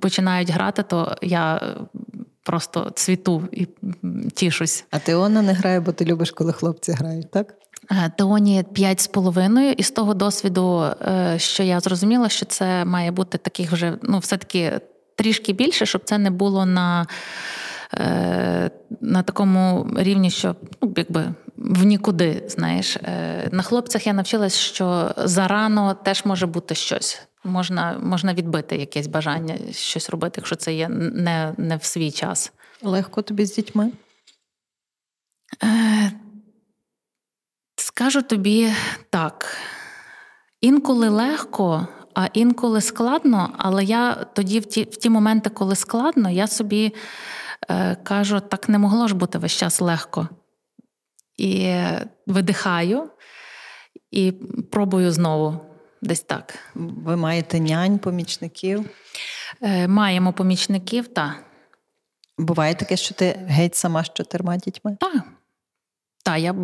[0.00, 1.60] починають грати, то я
[2.46, 3.68] просто цвіту і
[4.34, 4.84] тішусь.
[4.90, 7.54] А Теона не грає, бо ти любиш, коли хлопці грають, так?
[7.90, 12.84] Е, Теоні п'ять з половиною, і з того досвіду, е, що я зрозуміла, що це
[12.84, 14.80] має бути таких вже, ну, все-таки
[15.16, 17.06] трішки більше, щоб це не було на
[17.94, 22.42] е, на такому рівні, що ну, якби в нікуди.
[22.48, 22.96] знаєш.
[23.50, 29.56] На хлопцях я навчилась, що зарано теж може бути щось можна можна відбити якесь бажання
[29.72, 32.52] щось робити, якщо це є не не в свій час.
[32.82, 33.92] Легко тобі з дітьми?
[35.64, 36.12] Е,
[37.76, 38.72] Скажу тобі
[39.10, 39.56] так.
[40.60, 46.30] Інколи легко, а інколи складно, але я тоді, в ті в ті моменти, коли складно,
[46.30, 46.94] я собі
[47.68, 50.28] е, кажу, так не могло ж бути весь час легко.
[51.36, 51.76] І
[52.26, 53.10] видихаю
[54.10, 54.32] і
[54.72, 55.65] пробую знову.
[56.06, 56.58] Десь так.
[56.74, 58.90] Ви маєте нянь, помічників?
[59.62, 61.44] Е, Маємо помічників, так.
[62.38, 64.96] Буває таке, що ти геть сама з чотирма дітьми?
[65.00, 65.22] Так.
[66.24, 66.54] Так, я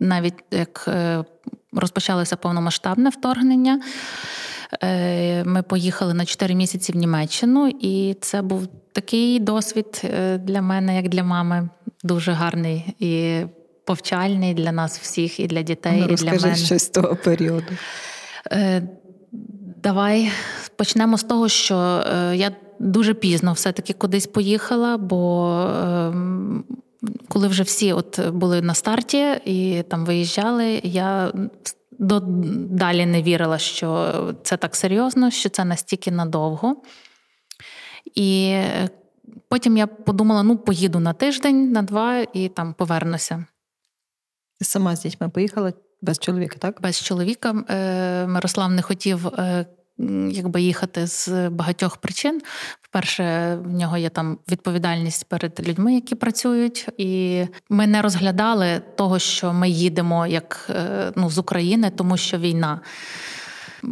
[0.00, 1.24] навіть як е,
[1.72, 3.80] розпочалося повномасштабне вторгнення.
[4.82, 10.62] Е, ми поїхали на 4 місяці в Німеччину, і це був такий досвід е, для
[10.62, 11.68] мене, як для мами,
[12.02, 13.40] дуже гарний і
[13.84, 16.00] повчальний для нас всіх, і для дітей.
[16.00, 16.56] Ну, і для мене.
[16.56, 17.72] щось з того періоду.
[18.52, 18.82] Е,
[19.82, 20.32] давай
[20.76, 25.48] почнемо з того, що е, я дуже пізно все-таки кудись поїхала, бо
[25.84, 26.64] ем,
[27.28, 31.32] коли вже всі от були на старті і там виїжджали, я
[31.98, 36.76] далі не вірила, що це так серйозно, що це настільки надовго.
[38.14, 38.58] І
[39.48, 43.44] потім я подумала: ну, поїду на тиждень, на два і там повернуся.
[44.60, 45.72] Сама з дітьми поїхала?
[46.02, 46.80] Без чоловіка, так?
[46.80, 49.66] Без чоловіка е, Мирослав не хотів е,
[50.30, 52.40] якби їхати з багатьох причин.
[52.82, 59.18] По-перше, в нього є там відповідальність перед людьми, які працюють, і ми не розглядали того,
[59.18, 62.80] що ми їдемо як е, ну, з України, тому що війна.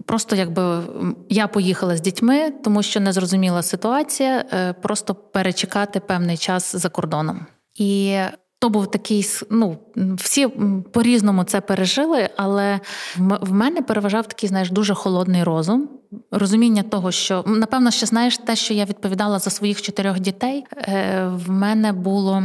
[0.06, 0.82] Просто якби
[1.28, 4.44] я поїхала з дітьми, тому що не зрозуміла ситуація,
[4.82, 7.46] просто перечекати певний час за кордоном.
[7.74, 8.18] І
[8.60, 10.48] то був такий, ну всі
[10.92, 12.80] по-різному це пережили, але
[13.18, 15.88] в мене переважав такий, знаєш, дуже холодний розум.
[16.30, 20.64] Розуміння того, що напевно, ще знаєш те, що я відповідала за своїх чотирьох дітей.
[20.76, 22.42] Е, в мене було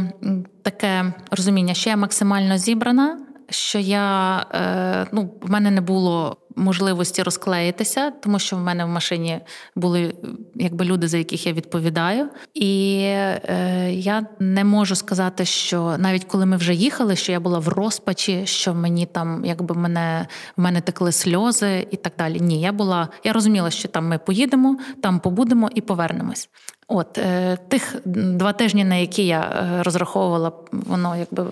[0.62, 3.18] таке розуміння, що я максимально зібрана,
[3.50, 8.88] що я е, ну, в мене не було можливості розклеїтися, тому що в мене в
[8.88, 9.40] машині
[9.76, 10.14] були
[10.54, 12.28] якби люди, за яких я відповідаю.
[12.54, 17.58] І е, я не можу сказати, що навіть коли ми вже їхали, що я була
[17.58, 22.40] в розпачі, що мені там, якби мене в мене текли сльози і так далі.
[22.40, 26.48] Ні, я була, я розуміла, що там ми поїдемо, там побудемо і повернемось.
[26.88, 31.46] От е, тих два тижні, на які я е, розраховувала, воно якби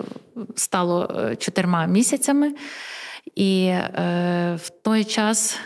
[0.55, 2.53] стало е, чотирма місяцями.
[3.35, 5.59] І е, в той час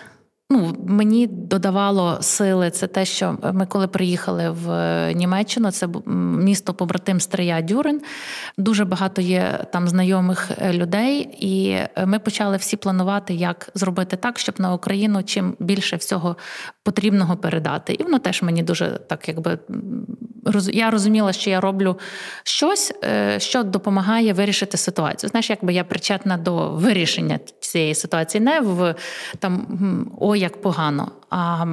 [0.51, 7.19] ну, мені додавало сили це те, що ми, коли приїхали в Німеччину, це місто побратим
[7.19, 8.01] Стрия Дюрин.
[8.57, 14.39] Дуже багато є там знайомих е, людей, і ми почали всі планувати, як зробити так,
[14.39, 16.37] щоб на Україну чим більше всього
[16.83, 17.93] потрібного передати.
[17.93, 19.59] І воно теж мені дуже так, якби
[20.73, 21.99] я розуміла, що я роблю
[22.43, 25.29] щось, е, що допомагає вирішити ситуацію.
[25.29, 28.95] Знаєш, якби я причетна до вирішення цієї ситуації, не в
[29.39, 29.67] там
[30.39, 31.65] як погано, а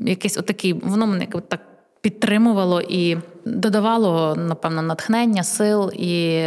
[0.00, 1.60] якийсь отакий, воно мене так
[2.00, 6.42] підтримувало і додавало, напевно, натхнення, сил і.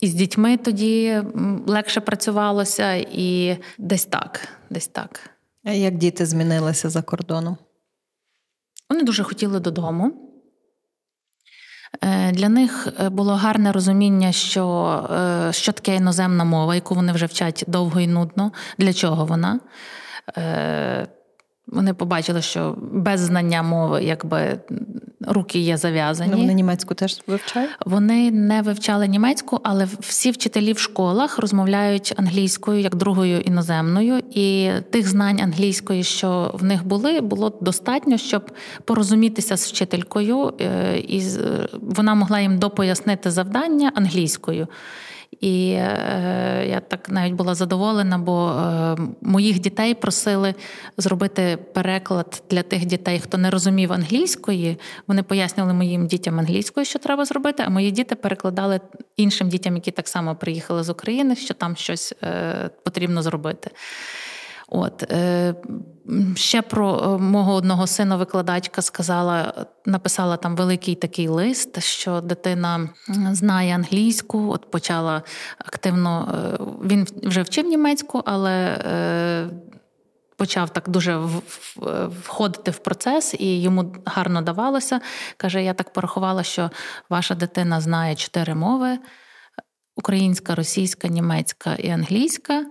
[0.00, 1.22] І з дітьми тоді
[1.66, 5.30] легше працювалося, і десь так, десь так.
[5.64, 7.56] А як діти змінилися за кордоном?
[8.90, 10.12] Вони дуже хотіли додому.
[12.00, 14.88] Е, для них е, було гарне розуміння, що
[15.48, 18.52] е, що таке іноземна мова, яку вони вже вчать довго і нудно.
[18.78, 19.60] Для чого вона?
[21.66, 24.60] Вони побачили, що без знання мови якби
[25.20, 26.30] руки є зав'язані.
[26.32, 27.70] Ну, Вони німецьку теж вивчають?
[27.86, 34.70] Вони не вивчали німецьку, але всі вчителі в школах розмовляють англійською як другою іноземною, і
[34.90, 38.50] тих знань англійської, що в них були, було достатньо, щоб
[38.84, 41.22] порозумітися з вчителькою, е, і
[41.80, 44.68] вона могла їм допояснити завдання англійською.
[45.40, 50.54] І е, я так навіть була задоволена, бо е, моїх дітей просили
[50.96, 54.78] зробити переклад для тих дітей, хто не розумів англійської.
[55.06, 57.62] Вони пояснювали моїм дітям англійською, що треба зробити.
[57.66, 58.80] А мої діти перекладали
[59.16, 63.70] іншим дітям, які так само приїхали з України, що там щось е, потрібно зробити.
[64.74, 65.54] От е,
[66.34, 72.88] ще про е, мого одного сина викладачка сказала, написала там великий такий лист, що дитина
[73.32, 75.22] знає англійську, от почала
[75.58, 76.34] активно.
[76.34, 78.78] Е, він вже вчив німецьку, але.
[80.36, 81.20] Почав так дуже
[82.24, 85.00] входити в процес, і йому гарно давалося.
[85.36, 86.70] Каже: я так порахувала, що
[87.10, 88.98] ваша дитина знає чотири мови:
[89.96, 92.64] українська, російська, німецька і англійська.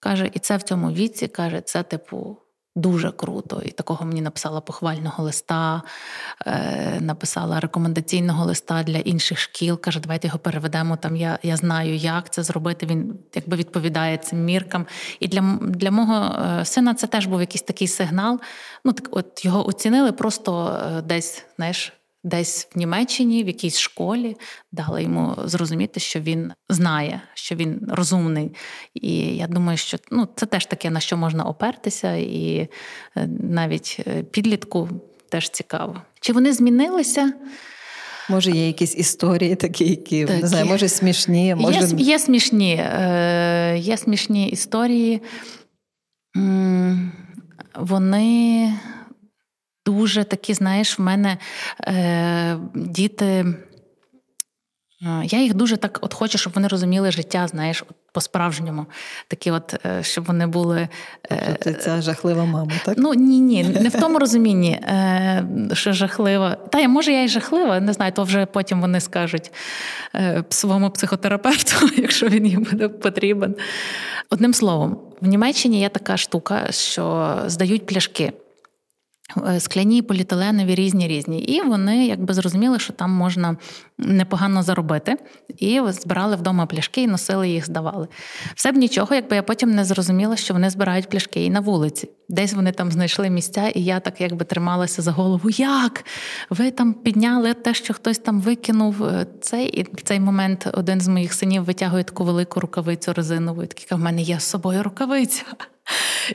[0.00, 2.36] Каже, і це в цьому віці каже, це типу.
[2.78, 3.62] Дуже круто.
[3.64, 5.82] І такого мені написала похвального листа,
[6.46, 9.80] е, написала рекомендаційного листа для інших шкіл.
[9.80, 10.96] Каже, давайте його переведемо.
[10.96, 12.86] Там я я знаю, як це зробити.
[12.86, 14.86] Він якби відповідає цим міркам.
[15.20, 18.40] І для для мого е, сина це теж був якийсь такий сигнал.
[18.84, 21.92] Ну так, от його оцінили просто е, десь, знаєш,
[22.24, 24.36] десь в Німеччині, в якійсь школі,
[24.72, 28.54] дали йому зрозуміти, що він знає, що він розумний.
[28.94, 32.68] І я думаю, що ну, це теж таке, на що можна опертися, і
[33.16, 34.88] е, навіть е, підлітку
[35.28, 36.02] теж цікаво.
[36.20, 37.32] Чи вони змінилися?
[38.30, 40.42] Може, є якісь історії такі, які такі.
[40.42, 41.54] не знаю, може смішні.
[41.54, 41.80] Може...
[41.80, 45.22] Є, є смішні е, є смішні історії.
[47.74, 48.72] Вони
[49.88, 51.38] дуже такі, знаєш, в мене
[51.80, 53.46] е, діти.
[55.24, 58.86] Я їх дуже так от хочу, щоб вони розуміли життя, знаєш, по-справжньому.
[59.28, 60.88] Такі, от, е, щоб вони були.
[61.30, 62.94] Е, тобто ти ця жахлива мама, так?
[62.98, 66.54] Ну ні, ні, не в тому розумінні, е, що жахлива.
[66.54, 69.52] Та може я і жахлива, не знаю, то вже потім вони скажуть
[70.48, 73.54] своєму психотерапевту, якщо він їм буде потрібен.
[74.30, 78.32] Одним словом, в Німеччині є така штука, що здають пляшки.
[79.46, 81.38] Е, скляні, поліетиленові, різні різні.
[81.40, 83.56] І вони якби зрозуміли, що там можна
[83.98, 85.16] непогано заробити.
[85.58, 88.08] І збирали вдома пляшки і носили їх, здавали.
[88.54, 92.08] Все б нічого, якби я потім не зрозуміла, що вони збирають пляшки і на вулиці.
[92.28, 95.50] Десь вони там знайшли місця, і я так якби трималася за голову.
[95.50, 96.04] Як?
[96.50, 99.66] Ви там підняли те, що хтось там викинув е, цей.
[99.66, 103.62] І в цей момент один з моїх синів витягує таку велику рукавицю резинову.
[103.62, 105.44] і такий, в мене є з собою рукавиця.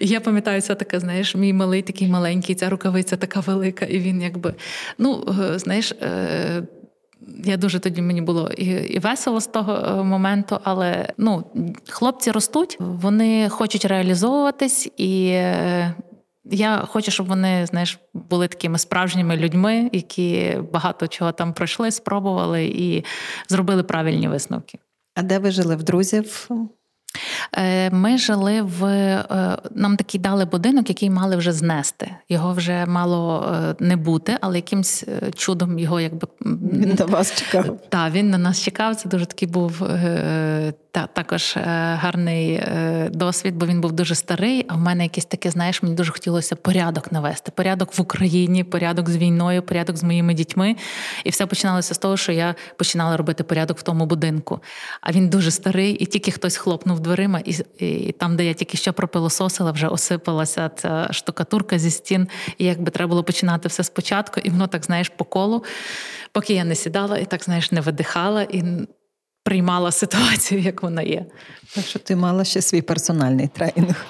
[0.01, 4.21] Я пам'ятаю, це таке, знаєш, мій малий такий маленький, ця рукавиця така велика, і він
[4.21, 4.53] якби,
[4.97, 5.91] ну, е, знаєш.
[5.91, 6.63] Е,
[7.45, 11.43] я дуже тоді мені було і і весело з того е, моменту, але ну,
[11.89, 15.25] хлопці ростуть, вони хочуть реалізовуватись, і
[16.45, 22.65] я хочу, щоб вони знаєш, були такими справжніми людьми, які багато чого там пройшли, спробували
[22.65, 23.03] і
[23.47, 24.79] зробили правильні висновки.
[25.15, 26.49] А де ви жили в друзів?
[27.91, 28.81] Ми жили в
[29.75, 32.11] нам такий дали будинок, який мали вже знести.
[32.29, 35.03] Його вже мало не бути, але якимсь
[35.35, 37.79] чудом його якби він на вас чекав.
[37.89, 38.95] Так, він на нас чекав.
[38.95, 39.83] Це дуже такий був
[40.93, 41.53] та також
[41.95, 42.63] гарний
[43.09, 44.65] досвід, бо він був дуже старий.
[44.67, 47.51] А в мене якесь таке, знаєш, мені дуже хотілося порядок навести.
[47.55, 50.75] Порядок в Україні, порядок з війною, порядок з моїми дітьми.
[51.23, 54.59] І все починалося з того, що я починала робити порядок в тому будинку.
[55.01, 58.77] А він дуже старий, і тільки хтось хлопнув дверима, і, і там, де я тільки
[58.77, 62.27] що пропилососила, вже осипалася ця штукатурка зі стін.
[62.57, 65.63] І якби треба було починати все спочатку, і воно так знаєш по колу,
[66.31, 68.63] поки я не сідала і так знаєш не видихала і
[69.43, 71.25] приймала ситуацію, як вона є.
[71.75, 74.05] Так що ти мала ще свій персональний тренінг.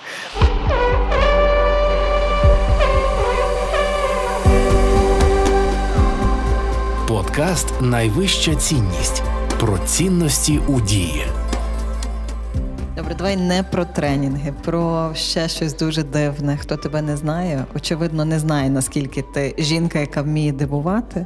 [7.08, 9.24] Подкаст Найвища цінність
[9.60, 11.26] про цінності у дії.
[12.96, 16.58] Добре, давай не про тренінги, про ще щось дуже дивне.
[16.58, 21.26] Хто тебе не знає, очевидно, не знає, наскільки ти жінка, яка вміє дивувати.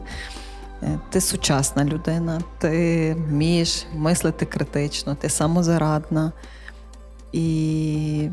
[0.84, 6.32] Е, ти сучасна людина, ти вмієш мислити критично, ти самозарадна
[7.32, 8.30] і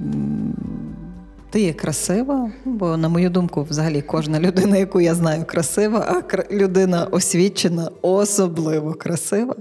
[1.50, 6.54] ти є красива, бо, на мою думку, взагалі кожна людина, яку я знаю, красива, а
[6.54, 9.56] людина освічена, особливо красива.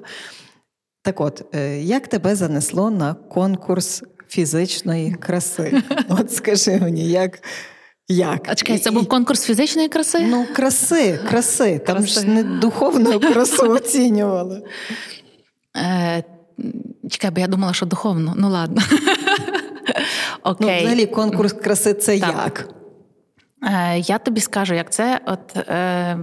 [1.04, 5.82] Так от, е, як тебе занесло на конкурс фізичної краси?
[6.10, 7.40] От скажи мені, як.
[8.08, 8.42] Як?
[8.50, 10.20] А чекай, це був конкурс фізичної краси?
[10.20, 11.80] Ну, краси, краси.
[11.80, 12.20] Там краси.
[12.20, 14.64] ж не духовну красу оцінювали.
[15.78, 16.24] Е,
[17.10, 18.34] Чекай, бо я думала, що духовно.
[18.38, 18.82] Ну ладно.
[20.46, 20.68] Ну, Окей.
[20.70, 22.36] Ну, Взагалі, конкурс краси це так.
[22.46, 22.70] як?
[23.64, 25.20] Е, Я тобі скажу, як це.
[25.26, 26.18] От е,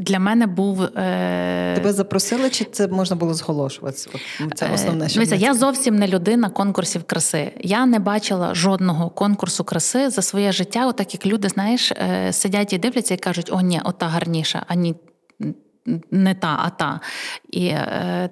[0.00, 0.82] для мене був.
[0.82, 1.74] Е...
[1.74, 4.10] Тебе запросили, чи це можна було зголошуватися?
[4.54, 7.52] Це основне, що Дивіться, Я зовсім не людина конкурсів краси.
[7.60, 10.86] Я не бачила жодного конкурсу краси за своє життя.
[10.86, 14.74] Отак як люди, знаєш, е, сидять і дивляться і кажуть, о, ні, ота гарніша, а
[14.74, 14.94] ні.
[16.10, 17.00] Не та, а та.
[17.50, 18.30] І е,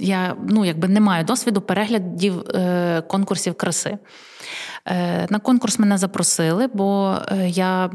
[0.00, 3.98] я ну, якби не маю досвіду переглядів е, конкурсів краси.
[4.86, 7.90] Е, На конкурс мене запросили, бо е, я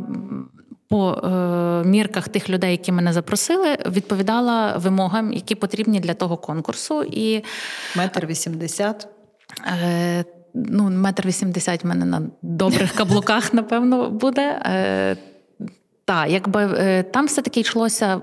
[0.89, 7.03] по е, мірках тих людей, які мене запросили, відповідала вимогам, які потрібні для того конкурсу.
[7.03, 7.43] І
[7.95, 9.07] метр вісімдесят.
[9.83, 14.61] Е, ну, метр вісімдесят в мене на добрих каблуках, напевно, буде.
[14.65, 15.17] Е,
[16.05, 18.21] Так, якби е, там все таки йшлося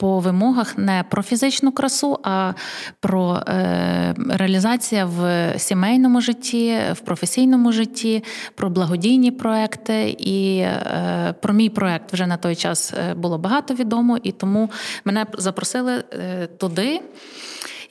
[0.00, 2.52] по вимогах не про фізичну красу, а
[3.00, 8.24] про е, реалізація в сімейному житті, в професійному житті,
[8.54, 10.16] про благодійні проекти.
[10.18, 14.70] І е, про мій проект вже на той час е, було багато відомо, і тому
[15.04, 17.00] мене запросили е, туди.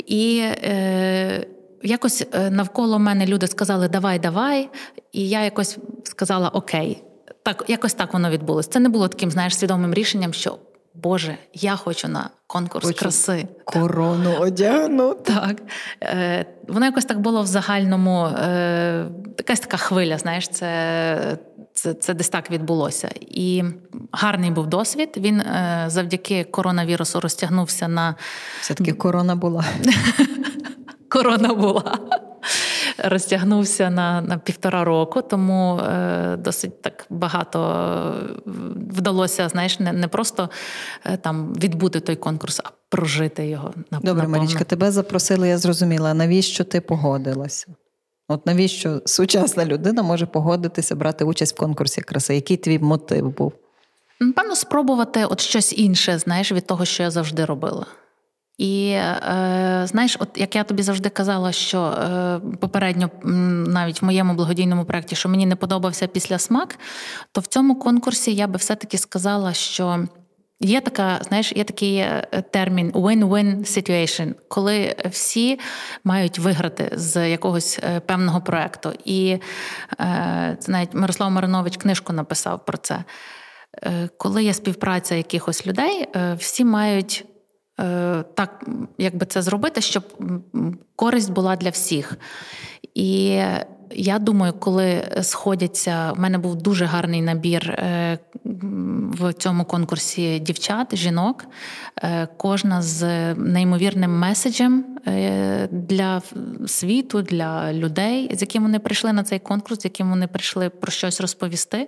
[0.07, 1.45] І е,
[1.83, 4.69] Якось е, навколо мене люди сказали Давай, давай.
[5.11, 7.03] І я якось сказала Окей.
[7.43, 8.69] Так, якось так воно відбулося.
[8.69, 10.57] Це не було таким, знаєш, свідомим рішенням, що
[10.93, 13.47] Боже, я хочу на конкурс хочу краси.
[13.65, 15.13] Корону одягну.
[15.13, 15.61] Так.
[16.03, 19.05] Е, Воно якось так було в загальному, е,
[19.37, 21.37] якась така хвиля, знаєш, це
[21.73, 23.09] це, це десь так відбулося.
[23.21, 23.63] І
[24.11, 25.09] гарний був досвід.
[25.17, 28.15] Він е, завдяки коронавірусу розтягнувся на.
[28.61, 29.65] Все-таки корона була.
[31.09, 31.97] Корона була
[33.03, 37.59] розтягнувся на на півтора року, тому е, досить так багато
[38.47, 38.51] е,
[38.91, 40.49] вдалося, знаєш, не не просто
[41.05, 43.73] е, там відбути той конкурс, а прожити його.
[44.03, 46.13] Добре, Марічка, тебе запросили, я зрозуміла.
[46.13, 47.67] Навіщо ти погодилася?
[48.27, 52.35] От навіщо сучасна людина може погодитися брати участь в конкурсі краси?
[52.35, 53.53] Який твій мотив був?
[54.19, 57.85] Напевно, спробувати от щось інше, знаєш, від того, що я завжди робила.
[58.59, 63.09] І е, знаєш, от як я тобі завжди казала, що е, попередньо
[63.67, 66.79] навіть в моєму благодійному проєкті, що мені не подобався після смак,
[67.31, 70.07] то в цьому конкурсі я би все-таки сказала, що
[70.59, 75.59] є така, знаєш, є такий е, термін win-win situation, коли всі
[76.03, 78.93] мають виграти з якогось е, певного проєкту.
[79.05, 79.39] І
[79.99, 83.03] е, це навіть Мирослав Маринович книжку написав про це.
[84.17, 86.07] Коли є співпраця якихось людей,
[86.37, 87.25] всі мають.
[87.79, 88.65] Е, так,
[88.97, 90.03] якби це зробити, щоб
[90.95, 92.17] користь була для всіх.
[92.95, 93.41] І
[93.91, 98.19] я думаю, коли сходяться, в мене був дуже гарний набір е,
[99.11, 101.45] в цьому конкурсі дівчат, жінок,
[102.03, 104.85] е, кожна з неймовірним меседжем
[105.71, 106.21] для
[106.67, 110.91] світу, для людей, з яким вони прийшли на цей конкурс, з яким вони прийшли про
[110.91, 111.87] щось розповісти.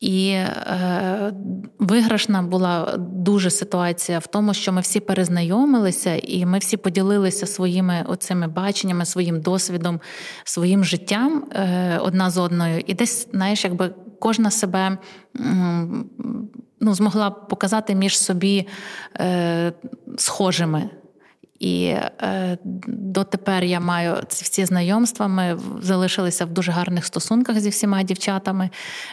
[0.00, 1.32] І е,
[1.78, 8.04] виграшна була дуже ситуація в тому, що ми всі перезнайомилися, і ми всі поділилися своїми
[8.08, 10.00] оцими баченнями, своїм досвідом,
[10.44, 12.82] своїм життям е, одна з одною.
[12.86, 14.98] І десь, знаєш, якби кожна себе
[16.80, 18.68] ну, змогла показати між собі
[19.20, 19.72] е,
[20.16, 20.90] схожими.
[21.58, 25.28] І е, дотепер я маю ці знайомства.
[25.28, 28.70] Ми залишилися в дуже гарних стосунках зі всіма дівчатами.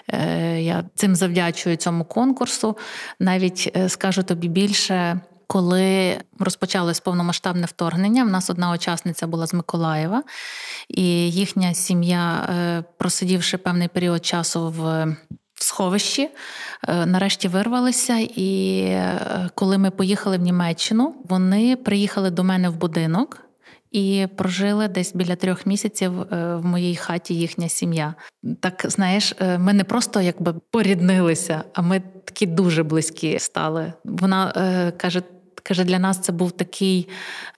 [0.08, 2.78] Е, Я цим завдячую цьому конкурсу.
[3.20, 5.20] Навіть е, скажу тобі більше.
[5.48, 10.24] Коли розпочалось повномасштабне вторгнення, в нас одна учасниця була з Миколаєва,
[10.89, 15.16] і їхня сім'я, е, просидівши певний період часу в
[15.56, 16.30] в сховищі,
[16.88, 18.18] е, нарешті вирвалися.
[18.36, 23.41] І е, коли ми поїхали в Німеччину, вони приїхали до мене в будинок.
[23.91, 28.14] І прожили десь біля трьох місяців е, в моїй хаті їхня сім'я.
[28.60, 33.93] Так знаєш, ми не просто якби поріднилися, а ми такі дуже близькі стали.
[34.03, 34.51] Вона
[34.97, 35.22] каже:
[35.68, 37.09] Каже, для нас це був такий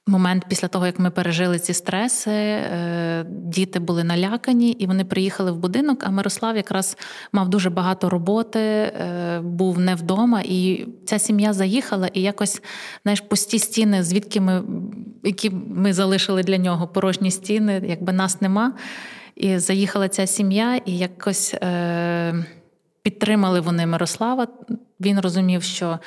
[0.07, 2.31] момент після того, як ми пережили ці стреси.
[2.31, 6.03] Е, діти були налякані, і вони приїхали в будинок.
[6.03, 6.97] А Мирослав якраз
[7.31, 10.41] мав дуже багато роботи, е, був не вдома.
[10.45, 12.61] І ця сім'я заїхала, і якось
[13.03, 14.63] знаєш, пусті стіни, звідки ми
[15.23, 18.73] які ми залишили для нього порожні стіни, якби нас нема.
[19.35, 22.45] І заїхала ця сім'я, і якось е,
[23.01, 24.47] підтримали вони Мирослава.
[24.99, 25.99] Він розумів, що.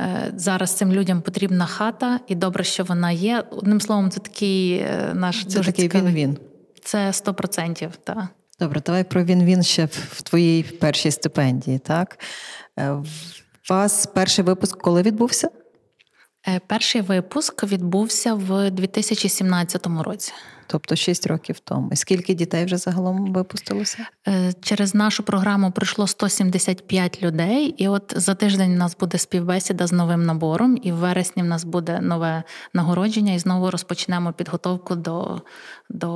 [0.00, 3.44] Е, зараз цим людям потрібна хата, і добре, що вона є.
[3.50, 6.14] Одним словом, це такий е, наш це дуже такий цікавий.
[6.14, 6.38] він-він.
[6.84, 8.26] Це 100%, так.
[8.60, 11.78] Добре, давай про він-він ще в твоїй першій стипендії.
[11.78, 12.18] Так
[12.78, 13.04] е, у
[13.70, 15.50] вас перший випуск коли відбувся?
[16.66, 20.32] Перший випуск відбувся в 2017 році.
[20.66, 21.88] Тобто 6 років тому.
[21.92, 23.98] І скільки дітей вже загалом випустилося?
[24.28, 29.86] Е, через нашу програму прийшло 175 людей, і от за тиждень у нас буде співбесіда
[29.86, 32.42] з новим набором, і в вересні в нас буде нове
[32.72, 35.42] нагородження, і знову розпочнемо підготовку до
[35.90, 36.10] до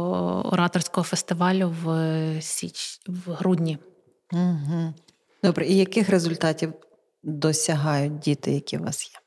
[0.53, 3.78] ораторського фестивалю в січ в грудні.
[4.32, 4.94] Угу.
[5.42, 6.72] Добре, і яких результатів
[7.22, 9.20] досягають діти, які у вас є?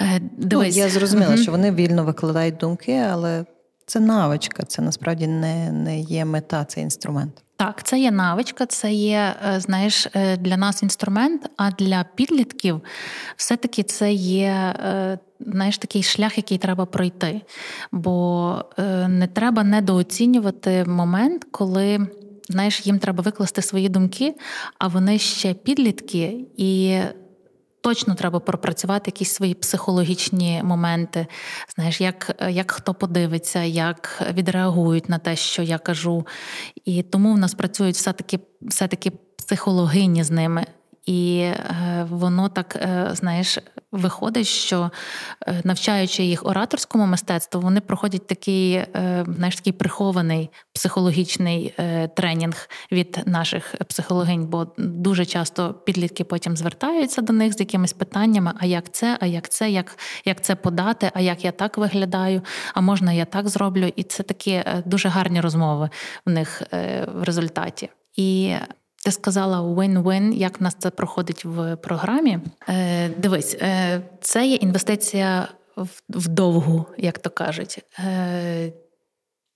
[0.00, 0.76] Е, дивись.
[0.76, 1.42] Ну, Я зрозуміла, угу.
[1.42, 3.44] що вони вільно викладають думки, але
[3.92, 7.42] це навичка, це насправді не, не є мета, це інструмент.
[7.56, 12.80] Так, це є навичка, це є, е, знаєш, е, для нас інструмент, а для підлітків
[13.36, 17.40] все-таки це є е, знаєш, такий шлях, який треба пройти.
[17.92, 18.64] Бо
[19.08, 22.06] не треба недооцінювати момент, коли.
[22.48, 24.34] Знаєш, їм треба викласти свої думки,
[24.78, 27.00] а вони ще підлітки, і
[27.82, 31.26] точно треба пропрацювати якісь свої психологічні моменти.
[31.74, 36.26] Знаєш, як як хто подивиться, як відреагують на те, що я кажу.
[36.84, 40.66] І тому в нас працюють все-таки все-таки психологині з ними.
[41.06, 43.58] І е, воно так, е, знаєш,
[43.92, 44.90] виходить, що
[45.46, 48.84] е, навчаючи їх ораторському мистецтву, вони проходять такий,
[49.26, 51.74] знаєш, такий прихований психологічний
[52.16, 58.52] тренінг від наших психологинь, бо дуже часто підлітки потім звертаються до них з якимись питаннями:
[58.58, 62.42] а як це, а як це, як як це подати, а як я так виглядаю,
[62.74, 63.92] а можна я так зроблю?
[63.96, 65.90] І це такі дуже гарні розмови
[66.26, 66.62] в них
[67.14, 67.90] в результаті.
[68.16, 68.54] І
[69.04, 72.38] ти сказала win-win, як в нас це проходить в програмі.
[72.68, 77.84] Е, Дивись, е, це є інвестиція в, в довгу, як то кажуть.
[77.98, 78.72] Е,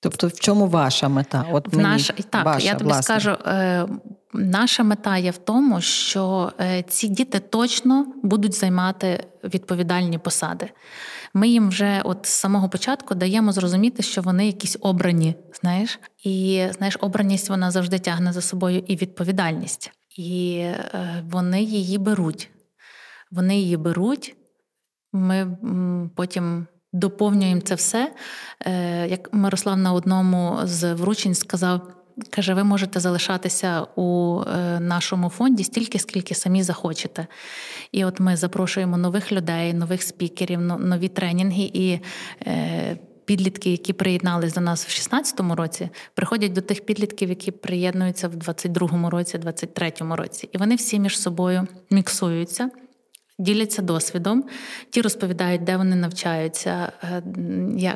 [0.01, 1.45] Тобто, в чому ваша мета?
[1.53, 3.03] От мені Наш, Так, ваша, я тобі власне.
[3.03, 3.87] скажу, е,
[4.33, 10.71] наша мета є в тому, що е, ці діти точно будуть займати відповідальні посади.
[11.37, 16.67] Ми їм вже от з самого початку даємо зрозуміти, що вони якісь обрані, знаєш, і
[16.77, 22.51] знаєш, обраність вона завжди тягне за собою і відповідальність, і е, вони її беруть.
[23.31, 24.37] Вони її беруть.
[25.13, 25.57] Ми
[26.17, 28.15] потім доповнюємо це все.
[28.61, 31.96] Е, як Мирослав на одному з вручень сказав.
[32.31, 37.27] Каже, ви можете залишатися у е, нашому фонді стільки, скільки самі захочете.
[37.93, 42.01] І от ми запрошуємо нових людей, нових спікерів, нові тренінги і.
[42.47, 42.97] Е,
[43.27, 48.35] підлітки, які приєднались до нас в 2016 році, приходять до тих підлітків, які приєднуються в
[48.35, 52.71] 22-му році, 23-му році, і вони всі між собою міксуються.
[53.39, 54.45] Діляться досвідом,
[54.91, 57.23] ті розповідають, де вони навчаються, е,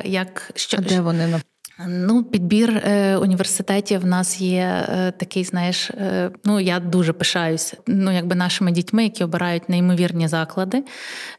[0.04, 1.59] як що де вони навчаються?
[1.86, 7.76] Ну, підбір е, університетів в нас є е, такий, знаєш, е, ну я дуже пишаюся.
[7.86, 10.84] Ну, якби нашими дітьми, які обирають неймовірні заклади.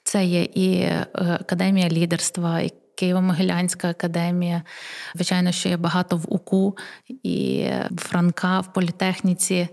[0.03, 2.71] Це є і академія лідерства, і
[3.01, 4.61] Києво-Могилянська академія.
[5.15, 6.77] Звичайно, що є багато в УКУ
[7.23, 7.67] і
[7.97, 9.67] Франка в політехніці.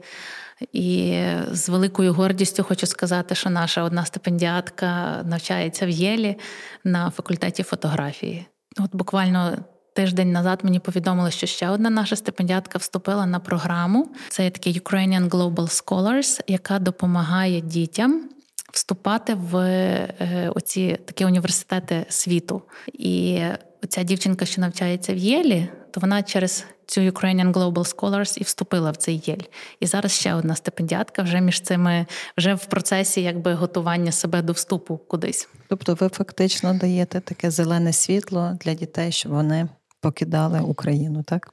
[0.73, 6.39] І з великою гордістю хочу сказати, що наша одна стипендіатка навчається в Єлі
[6.85, 8.47] на факультеті фотографії.
[8.79, 9.59] От буквально.
[9.99, 14.09] Тиждень назад мені повідомили, що ще одна наша стипендіатка вступила на програму.
[14.29, 18.29] Це є такий Ukrainian Global Scholars, яка допомагає дітям
[18.73, 22.63] вступати в е, оці такі університети світу.
[22.93, 23.41] І
[23.89, 28.91] ця дівчинка, що навчається в Єлі, то вона через цю Ukrainian Global Scholars і вступила
[28.91, 29.45] в цей Єль.
[29.81, 34.53] І зараз ще одна стипендіатка вже між цими вже в процесі якби готування себе до
[34.53, 35.49] вступу кудись.
[35.69, 39.69] Тобто, ви фактично даєте таке зелене світло для дітей, щоб вони
[40.01, 41.51] покидали Україну, так?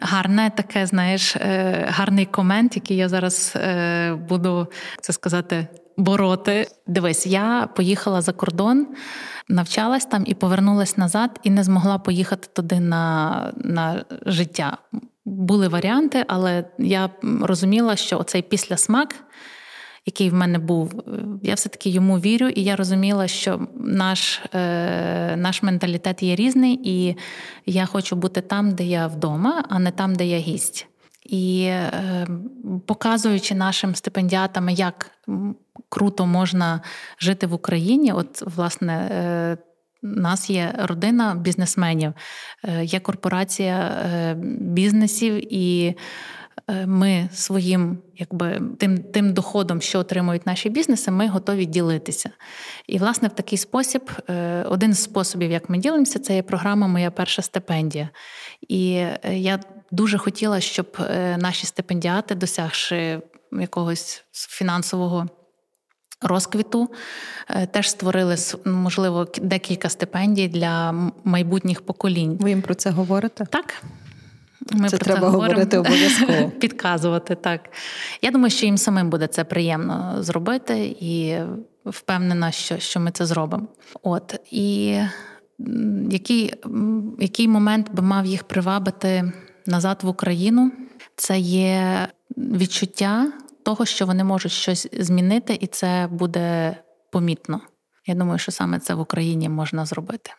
[0.00, 4.66] Гарне таке, знаєш, е, гарний комент, який я зараз е, буду
[5.00, 6.68] це сказати, бороти.
[6.86, 8.86] Дивись, я поїхала за кордон,
[9.48, 14.78] навчалась там і повернулась назад, і не змогла поїхати туди на, на життя.
[15.24, 17.10] Були варіанти, але я
[17.42, 19.14] розуміла, що оцей післясмак
[20.08, 21.02] який в мене був,
[21.42, 27.16] я все-таки йому вірю, і я розуміла, що наш е, наш менталітет є різний, і
[27.66, 30.86] я хочу бути там, де я вдома, а не там, де я гість.
[31.24, 32.26] І е,
[32.86, 35.10] показуючи нашим стипендіатам, як
[35.88, 36.80] круто можна
[37.20, 38.94] жити в Україні, от власне.
[38.94, 39.56] Е,
[40.02, 42.12] у нас є родина бізнесменів,
[42.64, 45.94] е, є корпорація е, бізнесів, і Е,
[46.86, 52.30] ми своїм якби тим тим доходом, що отримують наші бізнеси, ми готові ділитися.
[52.86, 56.88] І, власне, в такий спосіб, е, один з способів, як ми ділимося, це є програма
[56.88, 58.08] Моя перша стипендія.
[58.68, 59.60] І е, я
[59.90, 60.96] дуже хотіла, щоб
[61.38, 63.20] наші стипендіати, досягши
[63.52, 65.28] якогось фінансового.
[66.22, 66.90] Розквіту
[67.70, 70.92] теж створили можливо декілька стипендій для
[71.24, 72.36] майбутніх поколінь.
[72.40, 73.46] Ви їм про це говорите?
[73.50, 73.82] Так.
[74.72, 76.50] Ми це треба це говорити обов'язково.
[76.60, 77.70] Підказувати так.
[78.22, 81.38] Я думаю, що їм самим буде це приємно зробити, і
[81.84, 83.66] впевнена, що що ми це зробимо.
[84.02, 84.98] От і
[86.10, 86.54] який,
[87.18, 89.32] який момент би мав їх привабити
[89.66, 90.72] назад в Україну?
[91.16, 93.32] Це є відчуття
[93.64, 96.76] того, що вони можуть щось змінити, і це буде
[97.12, 97.60] помітно.
[98.06, 100.30] Я думаю, що саме це в Україні можна зробити.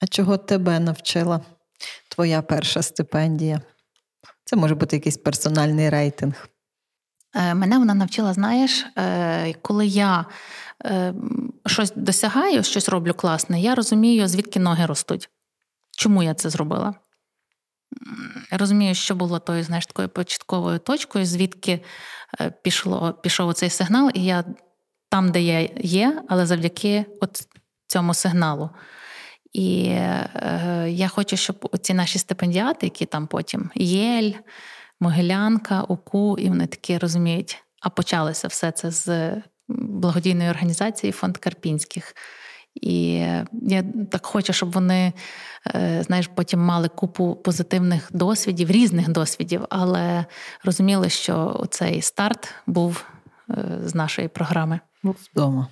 [0.00, 1.40] А чого тебе навчила?
[2.14, 3.60] Твоя перша стипендія?
[4.44, 6.48] Це може бути якийсь персональний рейтинг.
[7.34, 10.24] Е, мене вона навчила, знаєш, е, коли я
[10.84, 11.14] е,
[11.66, 15.30] щось досягаю, щось роблю класне, я розумію, звідки ноги ростуть.
[15.96, 16.94] Чому я це зробила?
[18.50, 21.84] Розумію, що було тою, знаєш, такою початковою точкою, звідки
[22.62, 24.44] пішло, пішов цей сигнал, і я
[25.08, 27.48] там, де я є, але завдяки от
[27.86, 28.70] цьому сигналу.
[29.54, 34.32] І е, я хочу, щоб ці наші стипендіати, які там потім Єль,
[35.00, 39.32] Могилянка, УКУ, і вони такі розуміють, а почалося все це з
[39.68, 42.14] благодійної організації Фонд Карпінських.
[42.74, 43.12] І
[43.62, 45.12] я так хочу, щоб вони,
[45.74, 50.24] е, знаєш, потім мали купу позитивних досвідів, різних досвідів, але
[50.64, 53.04] розуміли, що цей старт був
[53.50, 54.80] е, з нашої програми.
[55.02, 55.68] Був вдома.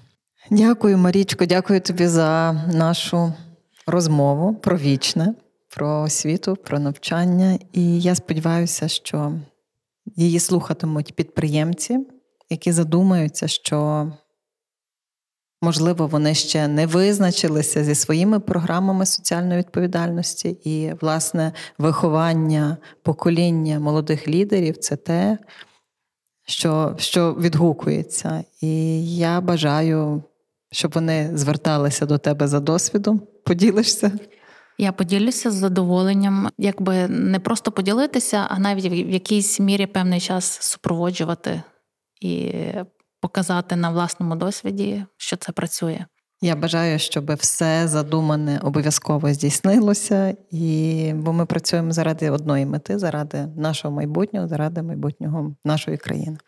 [0.50, 3.32] Дякую, Марічко, дякую тобі за нашу
[3.86, 5.34] розмову про вічне,
[5.68, 7.58] про освіту, про навчання.
[7.72, 9.32] І я сподіваюся, що
[10.16, 11.98] її слухатимуть підприємці,
[12.50, 14.08] які задумаються, що.
[15.64, 24.28] Можливо, вони ще не визначилися зі своїми програмами соціальної відповідальності, і, власне, виховання покоління молодих
[24.28, 25.38] лідерів це те,
[26.46, 28.44] що що відгукується.
[28.60, 30.22] І я бажаю,
[30.72, 34.12] щоб вони зверталися до тебе за досвідом, поділишся?
[34.78, 40.59] Я поділюся з задоволенням, якби не просто поділитися, а навіть в якійсь мірі певний час
[40.61, 41.62] супроводжувати
[42.20, 42.53] і
[43.20, 46.05] показати на власному досвіді, що це працює.
[46.45, 53.47] Я бажаю, щоб все задумане обов'язково здійснилося, і бо ми працюємо заради одної мети, заради
[53.57, 56.38] нашого майбутнього, заради майбутнього нашої країни.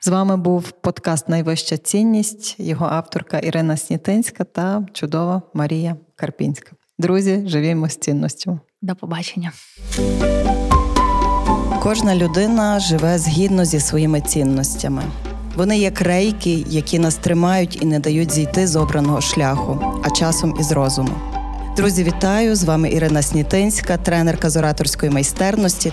[0.00, 6.72] З вами був подкаст Найвища цінність, його авторка Ірина Снітинська та чудова Марія Карпінська.
[6.98, 8.60] Друзі, живімо з цінностю.
[8.82, 9.52] До побачення.
[11.82, 15.02] Кожна людина живе згідно зі своїми цінностями.
[15.56, 20.56] Вони як рейки, які нас тримають і не дають зійти з обраного шляху, а часом
[20.60, 21.12] із розуму.
[21.76, 22.56] Друзі, вітаю!
[22.56, 25.92] З вами Ірина Снітинська, тренерка з ораторської майстерності.